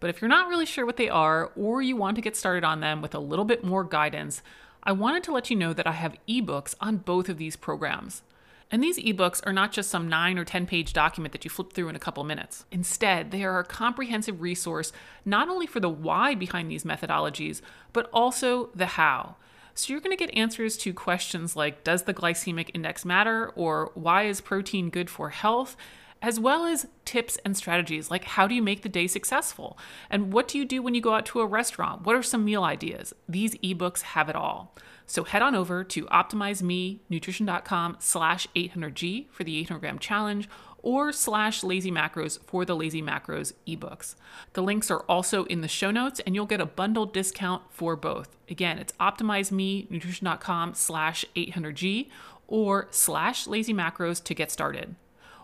But 0.00 0.10
if 0.10 0.20
you're 0.20 0.28
not 0.28 0.48
really 0.48 0.66
sure 0.66 0.86
what 0.86 0.96
they 0.96 1.08
are, 1.08 1.50
or 1.56 1.82
you 1.82 1.96
want 1.96 2.16
to 2.16 2.22
get 2.22 2.36
started 2.36 2.64
on 2.64 2.80
them 2.80 3.00
with 3.00 3.14
a 3.14 3.18
little 3.18 3.44
bit 3.44 3.64
more 3.64 3.84
guidance, 3.84 4.42
I 4.82 4.92
wanted 4.92 5.24
to 5.24 5.32
let 5.32 5.50
you 5.50 5.56
know 5.56 5.72
that 5.72 5.86
I 5.86 5.92
have 5.92 6.16
ebooks 6.28 6.74
on 6.80 6.98
both 6.98 7.28
of 7.28 7.38
these 7.38 7.56
programs. 7.56 8.22
And 8.70 8.82
these 8.82 8.98
ebooks 8.98 9.40
are 9.46 9.52
not 9.52 9.72
just 9.72 9.90
some 9.90 10.08
9 10.08 10.38
or 10.38 10.44
10 10.44 10.66
page 10.66 10.92
document 10.92 11.32
that 11.32 11.44
you 11.44 11.50
flip 11.50 11.72
through 11.72 11.88
in 11.88 11.96
a 11.96 12.00
couple 12.00 12.24
minutes. 12.24 12.64
Instead, 12.72 13.30
they 13.30 13.44
are 13.44 13.58
a 13.58 13.64
comprehensive 13.64 14.40
resource 14.40 14.92
not 15.24 15.48
only 15.48 15.66
for 15.66 15.80
the 15.80 15.88
why 15.88 16.34
behind 16.34 16.70
these 16.70 16.84
methodologies, 16.84 17.60
but 17.92 18.10
also 18.12 18.70
the 18.74 18.86
how. 18.86 19.36
So 19.74 19.92
you're 19.92 20.00
going 20.00 20.16
to 20.16 20.26
get 20.26 20.36
answers 20.36 20.76
to 20.78 20.92
questions 20.92 21.54
like 21.54 21.84
Does 21.84 22.04
the 22.04 22.14
glycemic 22.14 22.70
index 22.74 23.04
matter? 23.04 23.52
or 23.54 23.92
Why 23.94 24.24
is 24.24 24.40
protein 24.40 24.90
good 24.90 25.10
for 25.10 25.30
health? 25.30 25.76
As 26.22 26.40
well 26.40 26.64
as 26.64 26.86
tips 27.04 27.38
and 27.44 27.56
strategies 27.56 28.10
like 28.10 28.24
how 28.24 28.46
do 28.46 28.54
you 28.54 28.62
make 28.62 28.82
the 28.82 28.88
day 28.88 29.06
successful? 29.06 29.78
And 30.10 30.32
what 30.32 30.48
do 30.48 30.58
you 30.58 30.64
do 30.64 30.82
when 30.82 30.94
you 30.94 31.00
go 31.00 31.14
out 31.14 31.26
to 31.26 31.40
a 31.40 31.46
restaurant? 31.46 32.04
What 32.04 32.16
are 32.16 32.22
some 32.22 32.44
meal 32.44 32.64
ideas? 32.64 33.14
These 33.28 33.56
ebooks 33.56 34.02
have 34.02 34.28
it 34.28 34.36
all. 34.36 34.74
So 35.06 35.24
head 35.24 35.42
on 35.42 35.54
over 35.54 35.84
to 35.84 36.04
optimizemenutrition.com 36.06 37.96
slash 38.00 38.48
800G 38.56 39.28
for 39.30 39.44
the 39.44 39.58
800 39.58 39.78
gram 39.78 39.98
challenge 39.98 40.48
or 40.78 41.12
slash 41.12 41.64
lazy 41.64 41.90
macros 41.90 42.38
for 42.44 42.64
the 42.64 42.76
lazy 42.76 43.02
macros 43.02 43.52
ebooks. 43.66 44.14
The 44.52 44.62
links 44.62 44.90
are 44.90 45.00
also 45.08 45.44
in 45.44 45.60
the 45.60 45.68
show 45.68 45.90
notes 45.90 46.20
and 46.26 46.34
you'll 46.34 46.46
get 46.46 46.60
a 46.60 46.66
bundled 46.66 47.12
discount 47.12 47.62
for 47.70 47.96
both. 47.96 48.36
Again, 48.48 48.78
it's 48.78 48.92
optimizemenutrition.com 48.94 50.74
slash 50.74 51.24
800G 51.34 52.08
or 52.46 52.88
slash 52.90 53.46
lazy 53.46 53.74
macros 53.74 54.22
to 54.22 54.34
get 54.34 54.50
started. 54.50 54.94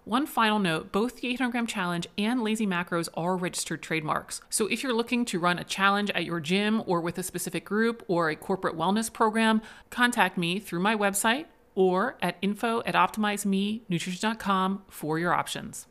One 0.05 0.27
final 0.27 0.59
note 0.59 0.91
both 0.91 1.21
the 1.21 1.29
800 1.29 1.53
gram 1.53 1.67
challenge 1.67 2.09
and 2.19 2.43
lazy 2.43 2.67
macros 2.67 3.09
are 3.15 3.37
registered 3.37 3.83
trademarks. 3.83 4.41
So 4.51 4.67
if 4.67 4.83
you're 4.83 4.93
looking 4.93 5.25
to 5.27 5.39
run 5.39 5.61
a 5.61 5.65
challenge 5.65 6.11
at 6.11 6.25
your 6.25 6.41
gym 6.41 6.83
or 6.87 7.01
with 7.01 7.19
a 7.19 7.23
specific 7.23 7.65
group 7.65 8.05
or 8.09 8.29
a 8.29 8.35
corporate 8.35 8.77
wellness 8.77 9.13
program, 9.13 9.63
contact 9.91 10.37
me 10.37 10.59
through 10.59 10.81
my 10.81 10.97
website 10.97 11.47
or 11.77 12.17
at 12.21 12.37
info 12.43 12.83
at 12.85 12.95
optimizemenutrition.com 12.95 14.83
for 14.89 15.19
your 15.21 15.33
options. 15.33 15.87